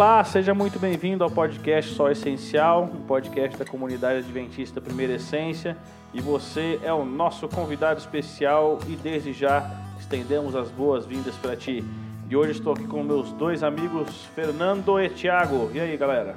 Olá, 0.00 0.24
seja 0.24 0.54
muito 0.54 0.78
bem-vindo 0.78 1.22
ao 1.22 1.30
podcast 1.30 1.92
Só 1.92 2.10
Essencial, 2.10 2.84
um 2.84 3.02
podcast 3.02 3.58
da 3.58 3.66
comunidade 3.66 4.20
adventista 4.20 4.80
Primeira 4.80 5.12
Essência. 5.12 5.76
E 6.14 6.22
você 6.22 6.80
é 6.82 6.90
o 6.90 7.04
nosso 7.04 7.46
convidado 7.46 8.00
especial 8.00 8.78
e 8.88 8.96
desde 8.96 9.34
já 9.34 9.70
estendemos 9.98 10.56
as 10.56 10.70
boas-vindas 10.70 11.34
para 11.34 11.54
ti. 11.54 11.84
E 12.30 12.34
hoje 12.34 12.52
estou 12.52 12.72
aqui 12.72 12.86
com 12.86 13.02
meus 13.02 13.30
dois 13.32 13.62
amigos, 13.62 14.24
Fernando 14.34 14.98
e 14.98 15.10
Thiago. 15.10 15.70
E 15.74 15.78
aí, 15.78 15.94
galera? 15.98 16.34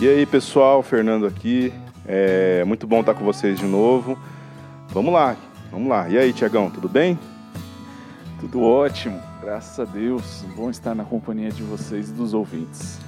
E 0.00 0.08
aí, 0.08 0.26
pessoal, 0.26 0.82
Fernando 0.82 1.28
aqui. 1.28 1.72
É 2.04 2.64
muito 2.64 2.88
bom 2.88 3.02
estar 3.02 3.14
com 3.14 3.24
vocês 3.24 3.56
de 3.60 3.66
novo. 3.66 4.18
Vamos 4.88 5.12
lá, 5.12 5.36
vamos 5.70 5.88
lá. 5.88 6.08
E 6.08 6.18
aí, 6.18 6.32
Tiagão, 6.32 6.68
tudo 6.68 6.88
bem? 6.88 7.16
Tudo 8.40 8.60
ótimo, 8.64 9.22
graças 9.50 9.80
a 9.80 9.84
Deus. 9.84 10.44
Bom 10.54 10.70
estar 10.70 10.94
na 10.94 11.04
companhia 11.04 11.50
de 11.50 11.64
vocês 11.64 12.08
e 12.08 12.12
dos 12.12 12.34
ouvintes. 12.34 13.00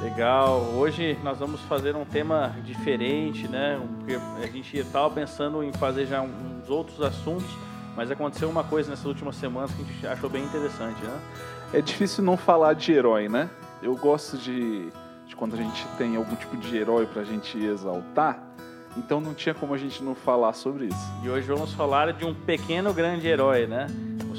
Legal. 0.00 0.60
Hoje 0.76 1.18
nós 1.24 1.40
vamos 1.40 1.60
fazer 1.62 1.96
um 1.96 2.04
tema 2.04 2.54
diferente, 2.64 3.48
né? 3.48 3.84
Porque 3.98 4.14
a 4.14 4.46
gente 4.46 4.76
estava 4.76 5.12
pensando 5.12 5.60
em 5.60 5.72
fazer 5.72 6.06
já 6.06 6.22
uns 6.22 6.70
outros 6.70 7.02
assuntos, 7.02 7.48
mas 7.96 8.12
aconteceu 8.12 8.48
uma 8.48 8.62
coisa 8.62 8.90
nessas 8.90 9.06
últimas 9.06 9.34
semanas 9.34 9.72
que 9.72 9.82
a 9.82 9.84
gente 9.84 10.06
achou 10.06 10.30
bem 10.30 10.44
interessante, 10.44 11.02
né? 11.02 11.20
É 11.74 11.80
difícil 11.80 12.22
não 12.22 12.36
falar 12.36 12.74
de 12.74 12.92
herói, 12.92 13.28
né? 13.28 13.50
Eu 13.82 13.96
gosto 13.96 14.38
de, 14.38 14.88
de 15.26 15.34
quando 15.34 15.54
a 15.54 15.56
gente 15.56 15.84
tem 15.98 16.14
algum 16.14 16.36
tipo 16.36 16.56
de 16.58 16.76
herói 16.76 17.06
para 17.06 17.22
a 17.22 17.24
gente 17.24 17.58
exaltar. 17.58 18.40
Então 18.96 19.20
não 19.20 19.34
tinha 19.34 19.52
como 19.52 19.74
a 19.74 19.78
gente 19.78 20.00
não 20.00 20.14
falar 20.14 20.52
sobre 20.52 20.84
isso. 20.84 21.12
E 21.24 21.28
hoje 21.28 21.48
vamos 21.48 21.72
falar 21.72 22.12
de 22.12 22.24
um 22.24 22.32
pequeno 22.32 22.94
grande 22.94 23.26
herói, 23.26 23.66
né? 23.66 23.88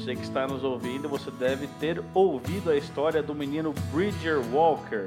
Você 0.04 0.14
que 0.14 0.22
está 0.22 0.46
nos 0.46 0.62
ouvindo, 0.62 1.08
você 1.08 1.30
deve 1.30 1.66
ter 1.80 2.04
ouvido 2.12 2.68
a 2.68 2.76
história 2.76 3.22
do 3.22 3.34
menino 3.34 3.72
Bridger 3.90 4.38
Walker. 4.52 5.06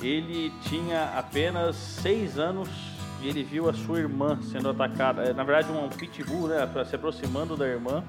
Ele 0.00 0.52
tinha 0.62 1.18
apenas 1.18 1.74
seis 1.74 2.38
anos 2.38 2.68
e 3.20 3.28
ele 3.28 3.42
viu 3.42 3.68
a 3.68 3.72
sua 3.72 3.98
irmã 3.98 4.38
sendo 4.40 4.70
atacada. 4.70 5.24
É, 5.24 5.32
na 5.32 5.42
verdade, 5.42 5.72
um 5.72 5.88
pitbull, 5.88 6.46
né? 6.46 6.58
Se 6.88 6.94
aproximando 6.94 7.56
da 7.56 7.66
irmã. 7.66 8.04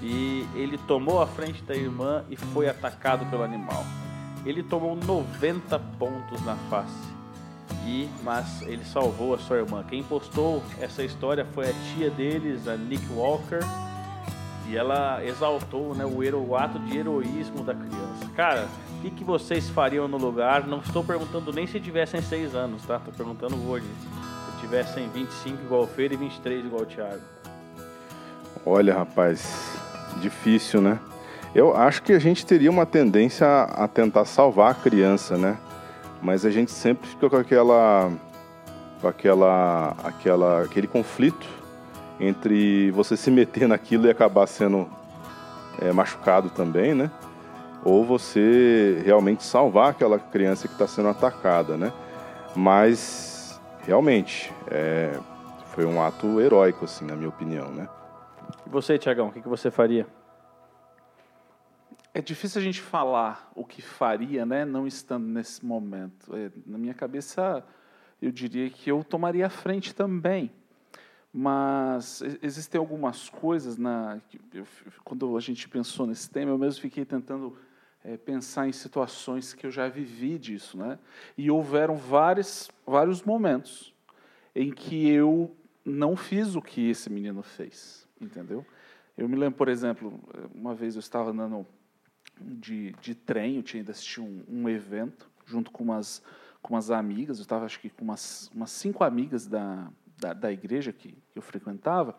E 0.00 0.46
ele 0.54 0.78
tomou 0.86 1.20
a 1.20 1.26
frente 1.26 1.60
da 1.64 1.74
irmã 1.74 2.24
e 2.30 2.36
foi 2.36 2.68
atacado 2.68 3.26
pelo 3.28 3.42
animal. 3.42 3.84
Ele 4.46 4.62
tomou 4.62 4.94
90 4.94 5.80
pontos 5.98 6.40
na 6.44 6.54
face. 6.70 7.08
E, 7.84 8.08
mas 8.22 8.62
ele 8.62 8.84
salvou 8.84 9.34
a 9.34 9.38
sua 9.38 9.56
irmã. 9.56 9.82
Quem 9.82 10.00
postou 10.04 10.62
essa 10.80 11.02
história 11.02 11.44
foi 11.44 11.70
a 11.70 11.72
tia 11.72 12.08
deles, 12.08 12.68
a 12.68 12.76
Nick 12.76 13.04
Walker, 13.12 13.58
e 14.66 14.76
ela 14.76 15.24
exaltou 15.24 15.94
né, 15.94 16.04
o, 16.04 16.56
ato 16.56 16.78
de 16.78 16.96
heroísmo 16.96 17.64
da 17.64 17.74
criança. 17.74 18.26
Cara, 18.36 18.68
o 18.98 19.02
que, 19.02 19.10
que 19.10 19.24
vocês 19.24 19.68
fariam 19.68 20.06
no 20.06 20.16
lugar? 20.16 20.66
Não 20.66 20.78
estou 20.78 21.02
perguntando 21.02 21.52
nem 21.52 21.66
se 21.66 21.80
tivessem 21.80 22.22
6 22.22 22.54
anos, 22.54 22.84
tá? 22.84 22.96
Estou 22.96 23.12
perguntando 23.12 23.56
hoje. 23.68 23.86
Se 24.46 24.60
tivessem 24.60 25.08
25 25.08 25.62
igual 25.64 25.82
o 25.82 25.86
Feira 25.86 26.14
e 26.14 26.16
23 26.16 26.64
igual 26.64 26.82
o 26.82 26.86
Thiago. 26.86 27.22
Olha, 28.64 28.94
rapaz, 28.94 29.76
difícil, 30.20 30.80
né? 30.80 31.00
Eu 31.54 31.76
acho 31.76 32.02
que 32.02 32.12
a 32.12 32.18
gente 32.18 32.46
teria 32.46 32.70
uma 32.70 32.86
tendência 32.86 33.46
a 33.46 33.88
tentar 33.88 34.24
salvar 34.24 34.70
a 34.70 34.74
criança, 34.74 35.36
né? 35.36 35.58
Mas 36.22 36.44
a 36.44 36.50
gente 36.50 36.70
sempre 36.70 37.08
fica 37.08 37.28
com 37.28 37.36
aquela, 37.36 38.12
com 39.00 39.08
aquela, 39.08 39.96
aquela, 40.04 40.62
aquele 40.62 40.86
conflito 40.86 41.59
entre 42.20 42.90
você 42.90 43.16
se 43.16 43.30
meter 43.30 43.66
naquilo 43.66 44.06
e 44.06 44.10
acabar 44.10 44.46
sendo 44.46 44.88
é, 45.80 45.90
machucado 45.92 46.50
também, 46.50 46.94
né? 46.94 47.10
Ou 47.82 48.04
você 48.04 49.00
realmente 49.04 49.42
salvar 49.42 49.90
aquela 49.90 50.18
criança 50.18 50.68
que 50.68 50.74
está 50.74 50.86
sendo 50.86 51.08
atacada, 51.08 51.78
né? 51.78 51.90
Mas 52.54 53.58
realmente 53.86 54.52
é, 54.70 55.18
foi 55.74 55.86
um 55.86 56.02
ato 56.02 56.40
heróico, 56.40 56.84
assim, 56.84 57.06
na 57.06 57.16
minha 57.16 57.30
opinião, 57.30 57.70
né? 57.70 57.88
E 58.66 58.68
você, 58.68 58.98
Tiagão, 58.98 59.28
o 59.28 59.32
que, 59.32 59.40
que 59.40 59.48
você 59.48 59.70
faria? 59.70 60.06
É 62.12 62.20
difícil 62.20 62.60
a 62.60 62.64
gente 62.64 62.80
falar 62.82 63.50
o 63.54 63.64
que 63.64 63.80
faria, 63.80 64.44
né, 64.44 64.64
não 64.64 64.86
estando 64.86 65.26
nesse 65.26 65.64
momento. 65.64 66.36
É, 66.36 66.50
na 66.66 66.76
minha 66.76 66.92
cabeça, 66.92 67.64
eu 68.20 68.32
diria 68.32 68.68
que 68.68 68.90
eu 68.90 69.02
tomaria 69.04 69.46
a 69.46 69.50
frente 69.50 69.94
também. 69.94 70.50
Mas 71.32 72.22
existem 72.42 72.78
algumas 72.78 73.28
coisas 73.28 73.76
na 73.78 74.20
quando 75.04 75.36
a 75.36 75.40
gente 75.40 75.68
pensou 75.68 76.06
nesse 76.06 76.28
tema, 76.28 76.50
eu 76.50 76.58
mesmo 76.58 76.80
fiquei 76.80 77.04
tentando 77.04 77.56
é, 78.02 78.16
pensar 78.16 78.68
em 78.68 78.72
situações 78.72 79.54
que 79.54 79.64
eu 79.64 79.70
já 79.70 79.88
vivi 79.88 80.38
disso, 80.38 80.76
né? 80.76 80.98
E 81.38 81.48
houveram 81.48 81.94
vários 81.94 82.68
vários 82.84 83.22
momentos 83.22 83.94
em 84.54 84.72
que 84.72 85.08
eu 85.08 85.54
não 85.84 86.16
fiz 86.16 86.56
o 86.56 86.62
que 86.62 86.90
esse 86.90 87.08
menino 87.08 87.42
fez, 87.42 88.08
entendeu? 88.20 88.66
Eu 89.16 89.28
me 89.28 89.36
lembro, 89.36 89.56
por 89.56 89.68
exemplo, 89.68 90.18
uma 90.52 90.74
vez 90.74 90.96
eu 90.96 91.00
estava 91.00 91.30
andando 91.30 91.64
de, 92.40 92.92
de 93.00 93.14
trem, 93.14 93.56
eu 93.56 93.62
tinha 93.62 93.82
ido 93.82 93.92
um, 94.18 94.44
um 94.48 94.68
evento 94.68 95.30
junto 95.46 95.70
com 95.70 95.84
umas, 95.84 96.22
com 96.62 96.74
umas 96.74 96.90
amigas, 96.90 97.38
eu 97.38 97.42
estava 97.42 97.64
acho 97.64 97.78
que 97.80 97.90
com 97.90 98.02
umas, 98.02 98.50
umas 98.54 98.70
cinco 98.70 99.04
amigas 99.04 99.46
da, 99.46 99.90
da, 100.20 100.32
da 100.32 100.52
igreja 100.52 100.92
que, 100.92 101.12
que 101.12 101.38
eu 101.38 101.42
frequentava, 101.42 102.16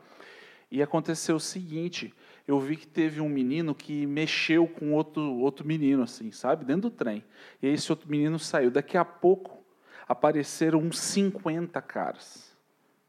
e 0.69 0.81
aconteceu 0.81 1.35
o 1.35 1.39
seguinte, 1.39 2.13
eu 2.47 2.59
vi 2.59 2.77
que 2.77 2.87
teve 2.87 3.19
um 3.19 3.27
menino 3.27 3.75
que 3.75 4.05
mexeu 4.05 4.67
com 4.67 4.93
outro, 4.93 5.21
outro 5.39 5.67
menino, 5.67 6.03
assim, 6.03 6.31
sabe, 6.31 6.63
dentro 6.63 6.83
do 6.83 6.91
trem. 6.91 7.23
E 7.61 7.67
esse 7.67 7.91
outro 7.91 8.09
menino 8.09 8.39
saiu. 8.39 8.71
Daqui 8.71 8.97
a 8.97 9.03
pouco 9.03 9.61
apareceram 10.07 10.79
uns 10.79 10.97
50 10.97 11.81
caras 11.81 12.55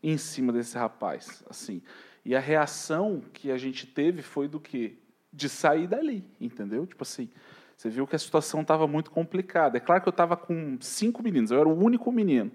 em 0.03 0.19
cima 0.19 0.53
desse 0.53 0.77
rapaz, 0.77 1.45
assim. 1.49 1.81
E 2.25 2.35
a 2.35 2.41
reação 2.41 3.23
que 3.33 3.53
a 3.53 3.57
gente 3.57 3.87
teve 3.87 4.23
foi 4.23 4.49
do 4.49 4.59
quê? 4.59 4.97
de 5.33 5.49
sair 5.49 5.87
dali, 5.87 6.25
entendeu? 6.41 6.87
Tipo 6.87 7.03
assim, 7.03 7.29
você 7.77 7.89
viu 7.89 8.07
que 8.07 8.15
a 8.15 8.19
situação 8.19 8.61
estava 8.61 8.87
muito 8.87 9.11
complicada. 9.11 9.79
É 9.79 9.81
claro 9.81 10.03
que 10.03 10.09
eu 10.09 10.13
estava 10.13 10.37
com 10.37 10.77
cinco 10.81 11.23
meninos, 11.23 11.51
eu 11.51 11.59
era 11.59 11.69
o 11.69 11.77
único 11.77 12.13
menino. 12.13 12.53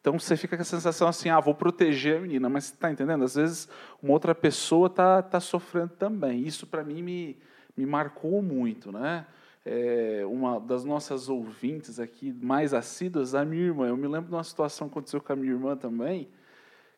Então 0.00 0.18
você 0.18 0.36
fica 0.36 0.56
com 0.56 0.62
a 0.62 0.64
sensação 0.64 1.08
assim, 1.08 1.28
ah, 1.28 1.40
vou 1.40 1.54
proteger 1.54 2.18
a 2.18 2.20
menina, 2.20 2.48
mas 2.48 2.64
está 2.64 2.90
entendendo? 2.90 3.24
Às 3.24 3.34
vezes 3.34 3.68
uma 4.02 4.12
outra 4.12 4.34
pessoa 4.34 4.86
está 4.86 5.22
tá 5.22 5.40
sofrendo 5.40 5.94
também. 5.98 6.42
Isso 6.42 6.66
para 6.66 6.84
mim 6.84 7.02
me, 7.02 7.38
me 7.76 7.84
marcou 7.84 8.40
muito, 8.42 8.92
né? 8.92 9.26
É, 9.64 10.22
uma 10.24 10.58
das 10.58 10.84
nossas 10.84 11.28
ouvintes 11.28 12.00
aqui 12.00 12.32
mais 12.32 12.72
assíduas, 12.72 13.34
a 13.34 13.44
minha 13.44 13.64
irmã. 13.64 13.88
Eu 13.88 13.96
me 13.96 14.06
lembro 14.06 14.28
de 14.28 14.34
uma 14.34 14.44
situação 14.44 14.88
que 14.88 14.92
aconteceu 14.92 15.20
com 15.20 15.32
a 15.32 15.36
minha 15.36 15.52
irmã 15.52 15.76
também, 15.76 16.28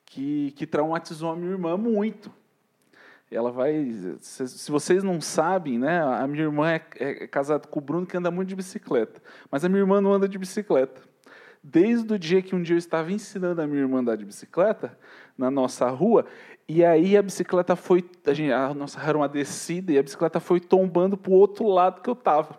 que, 0.04 0.52
que 0.52 0.66
traumatizou 0.66 1.30
a 1.30 1.36
minha 1.36 1.50
irmã 1.50 1.76
muito 1.76 2.30
ela 3.30 3.50
vai. 3.50 4.16
Se, 4.20 4.70
vocês 4.70 5.02
não 5.02 5.20
sabem, 5.20 5.78
né, 5.78 6.02
a 6.02 6.26
minha 6.26 6.44
irmã 6.44 6.72
é, 6.72 6.82
é, 6.96 7.26
casada 7.26 7.66
com 7.68 7.78
o 7.78 7.82
Bruno 7.82 8.06
que 8.06 8.16
anda 8.16 8.30
muito 8.30 8.48
de 8.48 8.56
bicicleta, 8.56 9.22
mas 9.50 9.64
a 9.64 9.68
minha 9.68 9.80
irmã 9.80 10.00
não 10.00 10.12
anda 10.12 10.28
de 10.28 10.36
bicicleta. 10.36 11.00
Desde 11.62 12.14
o 12.14 12.18
dia 12.18 12.40
que 12.40 12.54
um 12.54 12.62
dia 12.62 12.74
eu 12.74 12.78
estava 12.78 13.12
ensinando 13.12 13.60
a 13.60 13.66
minha 13.66 13.82
irmã 13.82 13.98
a 13.98 14.00
andar 14.00 14.16
de 14.16 14.24
bicicleta 14.24 14.98
na 15.36 15.50
nossa 15.50 15.88
rua, 15.90 16.24
e 16.66 16.84
aí 16.84 17.16
a 17.16 17.22
bicicleta 17.22 17.76
foi, 17.76 18.04
a, 18.26 18.32
gente, 18.32 18.52
a 18.52 18.72
nossa 18.72 19.00
era 19.00 19.18
uma 19.18 19.28
descida 19.28 19.92
e 19.92 19.98
a 19.98 20.02
bicicleta 20.02 20.40
foi 20.40 20.60
tombando 20.60 21.16
para 21.16 21.30
o 21.30 21.34
outro 21.34 21.66
lado 21.66 22.00
que 22.00 22.08
eu 22.08 22.14
estava. 22.14 22.56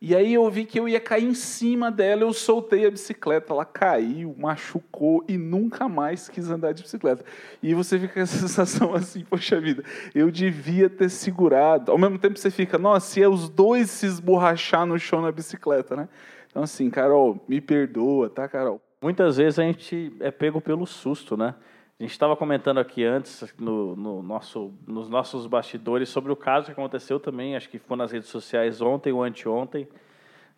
E 0.00 0.14
aí 0.14 0.34
eu 0.34 0.50
vi 0.50 0.64
que 0.66 0.78
eu 0.78 0.88
ia 0.88 1.00
cair 1.00 1.24
em 1.24 1.34
cima 1.34 1.90
dela, 1.90 2.22
eu 2.22 2.32
soltei 2.32 2.86
a 2.86 2.90
bicicleta, 2.90 3.52
ela 3.52 3.64
caiu, 3.64 4.34
machucou 4.38 5.24
e 5.26 5.38
nunca 5.38 5.88
mais 5.88 6.28
quis 6.28 6.50
andar 6.50 6.72
de 6.72 6.82
bicicleta. 6.82 7.24
E 7.62 7.72
você 7.74 7.98
fica 7.98 8.14
com 8.14 8.20
essa 8.20 8.36
sensação 8.46 8.94
assim, 8.94 9.24
poxa 9.24 9.58
vida, 9.60 9.82
eu 10.14 10.30
devia 10.30 10.90
ter 10.90 11.08
segurado. 11.08 11.90
Ao 11.90 11.98
mesmo 11.98 12.18
tempo 12.18 12.38
você 12.38 12.50
fica, 12.50 12.76
nossa, 12.76 13.06
se 13.06 13.22
é 13.22 13.28
os 13.28 13.48
dois 13.48 13.90
se 13.90 14.06
esborrachar 14.06 14.84
no 14.84 14.98
chão 14.98 15.22
na 15.22 15.32
bicicleta, 15.32 15.96
né? 15.96 16.08
Então 16.56 16.64
assim, 16.64 16.88
Carol, 16.88 17.38
me 17.46 17.60
perdoa, 17.60 18.30
tá, 18.30 18.48
Carol? 18.48 18.80
Muitas 19.02 19.36
vezes 19.36 19.58
a 19.58 19.62
gente 19.62 20.16
é 20.20 20.30
pego 20.30 20.58
pelo 20.58 20.86
susto, 20.86 21.36
né? 21.36 21.54
A 22.00 22.02
gente 22.02 22.12
estava 22.12 22.34
comentando 22.34 22.78
aqui 22.78 23.04
antes, 23.04 23.44
no, 23.58 23.94
no, 23.94 24.22
nosso, 24.22 24.72
nos 24.86 25.06
nossos 25.06 25.46
bastidores, 25.46 26.08
sobre 26.08 26.32
o 26.32 26.36
caso 26.36 26.64
que 26.64 26.72
aconteceu 26.72 27.20
também, 27.20 27.54
acho 27.54 27.68
que 27.68 27.78
ficou 27.78 27.94
nas 27.94 28.10
redes 28.10 28.30
sociais 28.30 28.80
ontem 28.80 29.12
ou 29.12 29.22
anteontem, 29.22 29.86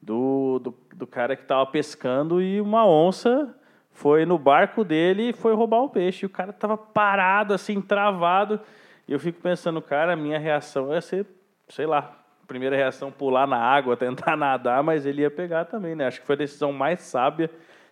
do, 0.01 0.61
do, 0.61 0.75
do 0.95 1.05
cara 1.05 1.35
que 1.35 1.43
estava 1.43 1.67
pescando 1.67 2.41
e 2.41 2.61
uma 2.61 2.87
onça 2.87 3.53
foi 3.91 4.25
no 4.25 4.39
barco 4.39 4.85
dele 4.85 5.31
e 5.31 5.33
foi 5.33 5.53
roubar 5.53 5.83
o 5.83 5.91
peixe. 5.91 6.25
E 6.25 6.27
o 6.27 6.31
cara 6.31 6.51
estava 6.51 6.77
parado, 6.77 7.53
assim, 7.53 7.81
travado. 7.81 8.61
E 9.09 9.13
eu 9.13 9.19
fico 9.19 9.41
pensando, 9.41 9.83
cara, 9.83 10.13
a 10.13 10.17
minha 10.17 10.39
reação 10.39 10.95
ia 10.95 11.01
ser, 11.01 11.27
sei 11.69 11.87
lá, 11.87 12.18
primeira 12.49 12.75
reação 12.75 13.13
pular 13.13 13.47
na 13.47 13.59
água, 13.59 13.95
tentar 13.99 14.37
nadar, 14.37 14.83
mas 14.83 15.07
ele 15.07 15.23
ia 15.23 15.31
pegar 15.31 15.67
também, 15.67 15.95
né? 15.95 16.07
Acho 16.07 16.21
que 16.21 16.27
foi 16.27 16.35
a 16.35 16.39
decisão 16.39 16.73
mais 16.73 17.03
sábia 17.03 17.51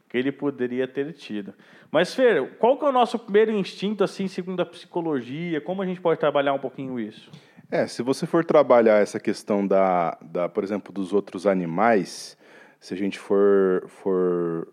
que 0.08 0.16
ele 0.16 0.32
poderia 0.32 0.88
ter 0.88 1.12
tido. 1.12 1.52
Mas, 1.90 2.14
Fer, 2.14 2.56
qual 2.58 2.78
que 2.78 2.84
é 2.84 2.88
o 2.88 2.92
nosso 2.92 3.18
primeiro 3.18 3.52
instinto, 3.52 4.02
assim, 4.02 4.26
segundo 4.26 4.60
a 4.60 4.66
psicologia? 4.66 5.60
Como 5.60 5.82
a 5.82 5.86
gente 5.86 6.00
pode 6.00 6.18
trabalhar 6.18 6.54
um 6.54 6.58
pouquinho 6.58 6.98
isso? 6.98 7.30
É, 7.70 7.86
se 7.86 8.02
você 8.02 8.26
for 8.26 8.44
trabalhar 8.44 9.02
essa 9.02 9.18
questão 9.18 9.66
da, 9.66 10.16
da 10.22 10.48
por 10.48 10.64
exemplo, 10.64 10.92
dos 10.92 11.12
outros 11.12 11.46
animais, 11.46 12.36
Se 12.78 12.94
a 12.94 12.96
gente 12.96 13.18
for, 13.18 13.84
for, 13.88 14.68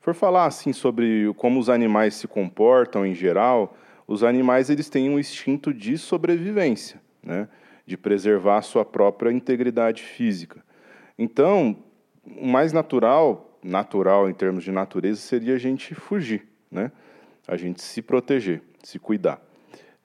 for 0.00 0.14
falar 0.14 0.46
assim 0.46 0.72
sobre 0.72 1.32
como 1.36 1.58
os 1.58 1.68
animais 1.68 2.14
se 2.14 2.28
comportam 2.28 3.04
em 3.04 3.14
geral, 3.14 3.76
os 4.06 4.22
animais 4.22 4.70
eles 4.70 4.88
têm 4.88 5.10
um 5.10 5.18
instinto 5.18 5.74
de 5.74 5.98
sobrevivência, 5.98 7.00
né? 7.22 7.48
De 7.86 7.96
preservar 7.96 8.58
a 8.58 8.62
sua 8.62 8.84
própria 8.84 9.30
integridade 9.30 10.02
física. 10.02 10.64
Então, 11.18 11.76
o 12.26 12.46
mais 12.46 12.72
natural, 12.72 13.58
natural 13.62 14.28
em 14.28 14.34
termos 14.34 14.64
de 14.64 14.72
natureza, 14.72 15.20
seria 15.20 15.54
a 15.54 15.58
gente 15.58 15.94
fugir, 15.94 16.46
né? 16.70 16.90
a 17.46 17.56
gente 17.56 17.82
se 17.82 18.02
proteger, 18.02 18.62
se 18.82 18.98
cuidar. 18.98 19.40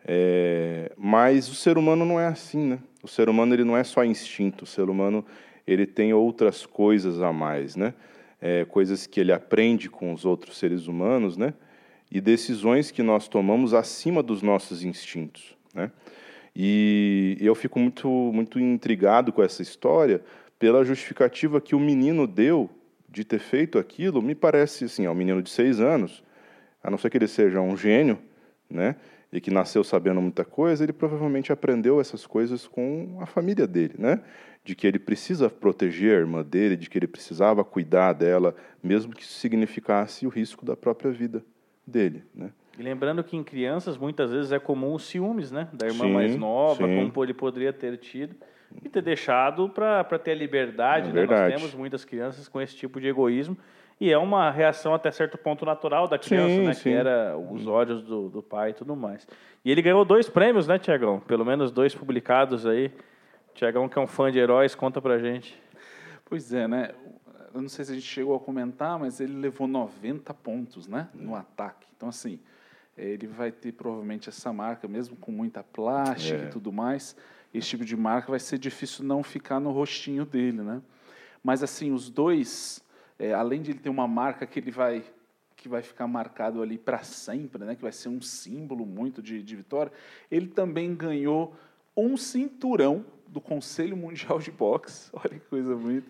É, 0.06 0.92
mas 0.98 1.50
o 1.50 1.56
ser 1.56 1.78
humano 1.78 2.06
não 2.06 2.20
é 2.20 2.28
assim, 2.28 2.66
né? 2.66 2.80
O 3.02 3.08
ser 3.08 3.30
humano 3.30 3.54
ele 3.54 3.64
não 3.64 3.78
é 3.78 3.84
só 3.84 4.04
instinto, 4.04 4.64
o 4.64 4.68
ser 4.68 4.90
humano 4.90 5.26
ele 5.66 5.86
tem 5.86 6.14
outras 6.14 6.66
coisas 6.66 7.22
a 7.22 7.32
mais, 7.32 7.76
né? 7.76 7.94
É, 8.42 8.66
coisas 8.66 9.06
que 9.06 9.20
ele 9.20 9.32
aprende 9.32 9.90
com 9.90 10.14
os 10.14 10.26
outros 10.26 10.58
seres 10.58 10.88
humanos, 10.88 11.38
né? 11.38 11.54
E 12.12 12.20
decisões 12.20 12.92
que 12.92 13.04
nós 13.04 13.28
tomamos 13.28 13.74
acima 13.74 14.24
dos 14.24 14.42
nossos 14.42 14.84
instintos, 14.84 15.56
né? 15.74 15.92
E 16.56 17.38
eu 17.40 17.56
fico 17.56 17.80
muito 17.80 18.08
muito 18.08 18.60
intrigado 18.60 19.32
com 19.32 19.44
essa 19.44 19.62
história 19.62 20.22
pela 20.58 20.84
justificativa 20.84 21.62
que 21.62 21.76
o 21.76 21.80
menino 21.80 22.28
deu 22.28 22.70
de 23.08 23.24
ter 23.24 23.40
feito 23.40 23.78
aquilo. 23.78 24.22
Me 24.22 24.36
parece 24.36 24.86
assim, 24.86 25.06
é 25.06 25.10
um 25.10 25.16
menino 25.16 25.42
de 25.42 25.50
seis 25.50 25.80
anos, 25.80 26.24
a 26.84 26.90
não 26.90 26.98
ser 26.98 27.10
que 27.10 27.18
ele 27.18 27.28
seja 27.28 27.62
um 27.62 27.76
gênio, 27.78 28.20
né? 28.70 28.96
e 29.32 29.40
que 29.40 29.52
nasceu 29.52 29.84
sabendo 29.84 30.22
muita 30.22 30.44
coisa, 30.44 30.84
ele 30.84 30.94
provavelmente 30.94 31.52
aprendeu 31.52 32.02
essas 32.02 32.26
coisas 32.26 32.68
com 32.68 33.18
a 33.22 33.26
família 33.26 33.68
dele, 33.68 33.96
né? 33.98 34.22
De 34.64 34.76
que 34.76 34.88
ele 34.88 34.98
precisa 34.98 35.50
proteger 35.50 36.18
a 36.18 36.20
irmã 36.20 36.44
dele, 36.44 36.76
de 36.76 36.90
que 36.90 36.98
ele 36.98 37.08
precisava 37.08 37.64
cuidar 37.64 38.14
dela, 38.14 38.56
mesmo 38.82 39.14
que 39.14 39.22
isso 39.22 39.34
significasse 39.40 40.26
o 40.26 40.30
risco 40.30 40.66
da 40.66 40.76
própria 40.76 41.12
vida 41.12 41.44
dele, 41.86 42.24
né? 42.34 42.52
E 42.80 42.82
lembrando 42.82 43.22
que 43.26 43.36
em 43.36 43.44
crianças 43.44 43.98
muitas 43.98 44.32
vezes 44.32 44.54
é 44.54 44.58
comum 44.58 44.94
os 44.94 45.04
ciúmes, 45.04 45.52
né? 45.52 45.68
Da 45.74 45.86
irmã 45.86 46.06
sim, 46.06 46.14
mais 46.14 46.36
nova, 46.38 46.88
sim. 46.88 47.12
como 47.12 47.26
ele 47.26 47.34
poderia 47.34 47.74
ter 47.74 47.98
tido 47.98 48.34
e 48.82 48.88
ter 48.88 49.02
deixado 49.02 49.68
para 49.68 50.06
ter 50.18 50.32
a 50.32 50.36
liberdade. 50.36 51.10
É 51.10 51.14
né? 51.14 51.26
Nós 51.26 51.54
temos 51.54 51.76
muitas 51.76 52.06
crianças 52.06 52.48
com 52.48 52.62
esse 52.62 52.74
tipo 52.78 53.02
de 53.02 53.08
egoísmo 53.08 53.58
e 54.00 54.10
é 54.14 54.18
uma 54.18 54.50
reação 54.50 54.94
até 54.94 55.12
certo 55.12 55.38
ponto 55.38 55.66
natural 55.66 56.08
da 56.08 56.18
criança, 56.18 56.56
sim, 56.56 56.66
né? 56.68 56.74
Sim. 56.74 56.84
Que 56.84 56.96
era 56.96 57.38
os 57.38 57.68
ódios 57.68 58.02
do, 58.02 58.30
do 58.30 58.42
pai 58.42 58.70
e 58.70 58.74
tudo 58.74 58.96
mais. 58.96 59.28
E 59.66 59.70
ele 59.70 59.82
ganhou 59.82 60.06
dois 60.06 60.30
prêmios, 60.30 60.66
né, 60.66 60.80
Tiagão? 60.80 61.20
Pelo 61.20 61.44
menos 61.44 61.74
dois 61.74 61.94
publicados 61.94 62.66
aí. 62.66 62.94
Tiagão, 63.54 63.90
que 63.90 64.00
é 64.00 64.02
um 64.02 64.08
fã 64.08 64.32
de 64.32 64.40
heróis, 64.40 64.74
conta 64.74 65.02
pra 65.02 65.20
gente. 65.20 65.62
Pois 66.24 66.54
é, 66.54 66.66
né? 66.66 66.92
Eu 67.54 67.62
não 67.62 67.68
sei 67.68 67.84
se 67.84 67.92
a 67.92 67.96
gente 67.96 68.08
chegou 68.08 68.38
a 68.38 68.40
comentar, 68.40 68.98
mas 68.98 69.20
ele 69.20 69.34
levou 69.34 69.68
90 69.68 70.34
pontos, 70.36 70.88
né? 70.88 71.10
No 71.14 71.36
ataque. 71.36 71.86
Então, 71.98 72.08
assim, 72.08 72.40
ele 73.06 73.28
vai 73.28 73.52
ter 73.52 73.72
provavelmente 73.72 74.30
essa 74.30 74.52
marca, 74.52 74.88
mesmo 74.88 75.16
com 75.16 75.32
muita 75.32 75.64
plástica 75.64 76.44
é. 76.44 76.46
e 76.46 76.50
tudo 76.50 76.72
mais. 76.72 77.16
Esse 77.54 77.70
tipo 77.70 77.86
de 77.86 77.96
marca 77.96 78.30
vai 78.30 78.40
ser 78.40 78.58
difícil 78.58 79.04
não 79.06 79.24
ficar 79.24 79.60
no 79.60 79.72
rostinho 79.72 80.26
dele, 80.26 80.62
né? 80.62 80.82
Mas, 81.44 81.64
assim, 81.64 81.92
os 81.92 82.10
dois 82.10 82.84
é, 83.20 83.34
além 83.34 83.62
de 83.62 83.72
ele 83.72 83.80
ter 83.80 83.90
uma 83.90 84.08
marca 84.08 84.48
que 84.48 84.58
ele 84.58 84.72
vai 84.72 85.04
que 85.58 85.68
vai 85.68 85.82
ficar 85.82 86.08
marcado 86.08 86.62
ali 86.62 86.78
para 86.78 87.00
sempre, 87.00 87.66
né, 87.66 87.76
que 87.76 87.82
vai 87.82 87.92
ser 87.92 88.08
um 88.08 88.22
símbolo 88.22 88.86
muito 88.86 89.22
de, 89.22 89.44
de 89.44 89.58
vitória, 89.58 89.92
ele 90.32 90.48
também 90.48 90.96
ganhou 90.96 91.54
um 91.98 92.16
cinturão 92.16 93.06
do 93.28 93.42
Conselho 93.42 93.98
Mundial 93.98 94.40
de 94.40 94.52
Boxe, 94.52 95.10
olha 95.12 95.38
que 95.38 95.46
coisa 95.50 95.76
bonita, 95.76 96.10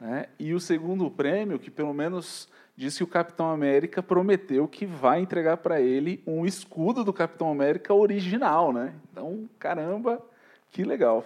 né? 0.00 0.26
E 0.38 0.54
o 0.54 0.60
segundo 0.60 1.10
prêmio, 1.10 1.58
que 1.58 1.70
pelo 1.70 1.92
menos 1.92 2.48
diz 2.76 2.96
que 2.96 3.02
o 3.02 3.08
Capitão 3.08 3.50
América 3.50 4.02
prometeu 4.02 4.68
que 4.68 4.86
vai 4.86 5.20
entregar 5.20 5.56
para 5.56 5.80
ele 5.80 6.22
um 6.26 6.46
escudo 6.46 7.02
do 7.02 7.12
Capitão 7.12 7.50
América 7.50 7.92
original, 7.92 8.72
né? 8.72 8.94
Então, 9.10 9.48
caramba, 9.58 10.24
que 10.70 10.84
legal. 10.84 11.24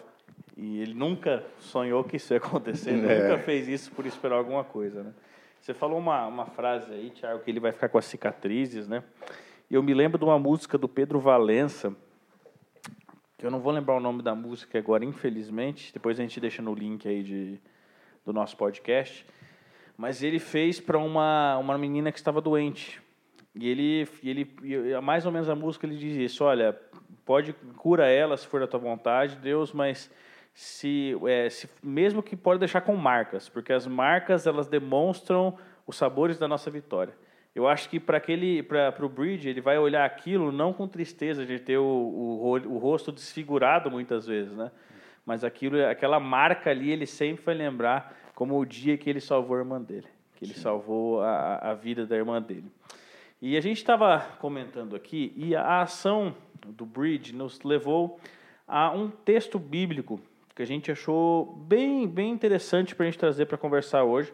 E 0.56 0.80
ele 0.80 0.94
nunca 0.94 1.44
sonhou 1.58 2.02
que 2.04 2.16
isso 2.16 2.32
ia 2.32 2.38
acontecer, 2.38 2.90
é. 2.90 3.28
nunca 3.28 3.38
fez 3.42 3.68
isso 3.68 3.90
por 3.92 4.06
esperar 4.06 4.36
alguma 4.36 4.64
coisa, 4.64 5.02
né? 5.02 5.12
Você 5.60 5.72
falou 5.72 5.98
uma, 5.98 6.26
uma 6.26 6.46
frase 6.46 6.90
aí, 6.90 7.10
Tiago, 7.10 7.40
que 7.40 7.50
ele 7.50 7.60
vai 7.60 7.70
ficar 7.70 7.88
com 7.88 7.96
as 7.96 8.04
cicatrizes, 8.06 8.88
né? 8.88 9.04
E 9.70 9.74
eu 9.74 9.82
me 9.82 9.94
lembro 9.94 10.18
de 10.18 10.24
uma 10.24 10.38
música 10.38 10.76
do 10.76 10.88
Pedro 10.88 11.20
Valença, 11.20 11.94
que 13.38 13.46
eu 13.46 13.50
não 13.50 13.60
vou 13.60 13.72
lembrar 13.72 13.94
o 13.94 14.00
nome 14.00 14.22
da 14.22 14.34
música 14.34 14.78
agora, 14.78 15.04
infelizmente, 15.04 15.92
depois 15.92 16.18
a 16.18 16.22
gente 16.22 16.40
deixa 16.40 16.60
no 16.60 16.74
link 16.74 17.06
aí 17.06 17.22
de, 17.22 17.60
do 18.24 18.32
nosso 18.32 18.56
podcast, 18.56 19.26
mas 19.96 20.22
ele 20.22 20.38
fez 20.38 20.80
para 20.80 20.98
uma, 20.98 21.56
uma 21.58 21.76
menina 21.76 22.10
que 22.10 22.18
estava 22.18 22.40
doente. 22.40 23.00
E 23.54 23.68
ele, 23.68 24.08
ele, 24.22 25.00
mais 25.02 25.26
ou 25.26 25.32
menos 25.32 25.48
a 25.48 25.54
música, 25.54 25.86
ele 25.86 25.96
diz 25.96 26.16
isso, 26.16 26.44
olha, 26.44 26.78
pode, 27.24 27.52
cura 27.76 28.08
ela 28.08 28.36
se 28.36 28.46
for 28.46 28.60
da 28.60 28.66
tua 28.66 28.80
vontade, 28.80 29.36
Deus, 29.36 29.72
mas 29.72 30.10
se, 30.54 31.16
é, 31.26 31.48
se, 31.50 31.68
mesmo 31.82 32.22
que 32.22 32.36
pode 32.36 32.58
deixar 32.58 32.80
com 32.80 32.96
marcas, 32.96 33.48
porque 33.48 33.72
as 33.72 33.86
marcas 33.86 34.46
elas 34.46 34.66
demonstram 34.66 35.56
os 35.86 35.96
sabores 35.96 36.38
da 36.38 36.48
nossa 36.48 36.70
vitória. 36.70 37.14
Eu 37.54 37.68
acho 37.68 37.88
que 37.90 38.00
para 38.00 38.16
aquele, 38.16 38.62
para 38.62 39.04
o 39.04 39.08
Bridge, 39.08 39.48
ele 39.48 39.60
vai 39.60 39.78
olhar 39.78 40.06
aquilo 40.06 40.50
não 40.50 40.72
com 40.72 40.88
tristeza 40.88 41.44
de 41.44 41.58
ter 41.58 41.76
o, 41.76 41.84
o, 41.84 42.52
o, 42.52 42.78
rosto 42.78 43.12
desfigurado 43.12 43.90
muitas 43.90 44.26
vezes, 44.26 44.54
né? 44.54 44.70
Mas 45.24 45.44
aquilo, 45.44 45.84
aquela 45.86 46.18
marca 46.18 46.70
ali, 46.70 46.90
ele 46.90 47.06
sempre 47.06 47.44
vai 47.44 47.54
lembrar 47.54 48.16
como 48.34 48.58
o 48.58 48.64
dia 48.64 48.96
que 48.96 49.08
ele 49.08 49.20
salvou 49.20 49.56
a 49.56 49.60
irmã 49.60 49.80
dele, 49.80 50.08
que 50.36 50.44
ele 50.44 50.54
Sim. 50.54 50.60
salvou 50.60 51.20
a, 51.20 51.70
a 51.70 51.74
vida 51.74 52.06
da 52.06 52.16
irmã 52.16 52.40
dele. 52.40 52.70
E 53.40 53.56
a 53.56 53.60
gente 53.60 53.78
estava 53.78 54.20
comentando 54.40 54.94
aqui 54.94 55.32
e 55.36 55.54
a 55.54 55.82
ação 55.82 56.34
do 56.66 56.86
Bridge 56.86 57.34
nos 57.34 57.60
levou 57.62 58.20
a 58.66 58.90
um 58.90 59.10
texto 59.10 59.58
bíblico 59.58 60.20
que 60.54 60.62
a 60.62 60.66
gente 60.66 60.92
achou 60.92 61.46
bem, 61.46 62.06
bem 62.06 62.30
interessante 62.30 62.94
para 62.94 63.04
a 63.04 63.10
gente 63.10 63.18
trazer 63.18 63.46
para 63.46 63.56
conversar 63.56 64.04
hoje, 64.04 64.32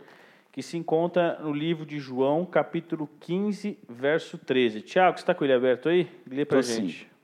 que 0.50 0.62
se 0.62 0.76
encontra 0.76 1.38
no 1.38 1.52
livro 1.52 1.86
de 1.86 1.98
João, 1.98 2.44
capítulo 2.44 3.08
15, 3.20 3.78
verso 3.88 4.36
13. 4.36 4.82
Tiago, 4.82 5.16
você 5.16 5.22
está 5.22 5.34
com 5.34 5.44
ele 5.44 5.52
aberto 5.52 5.88
aí? 5.88 6.08
Lê 6.28 6.44
para 6.44 6.58
a 6.58 6.62
gente. 6.62 7.04
Sim. 7.04 7.17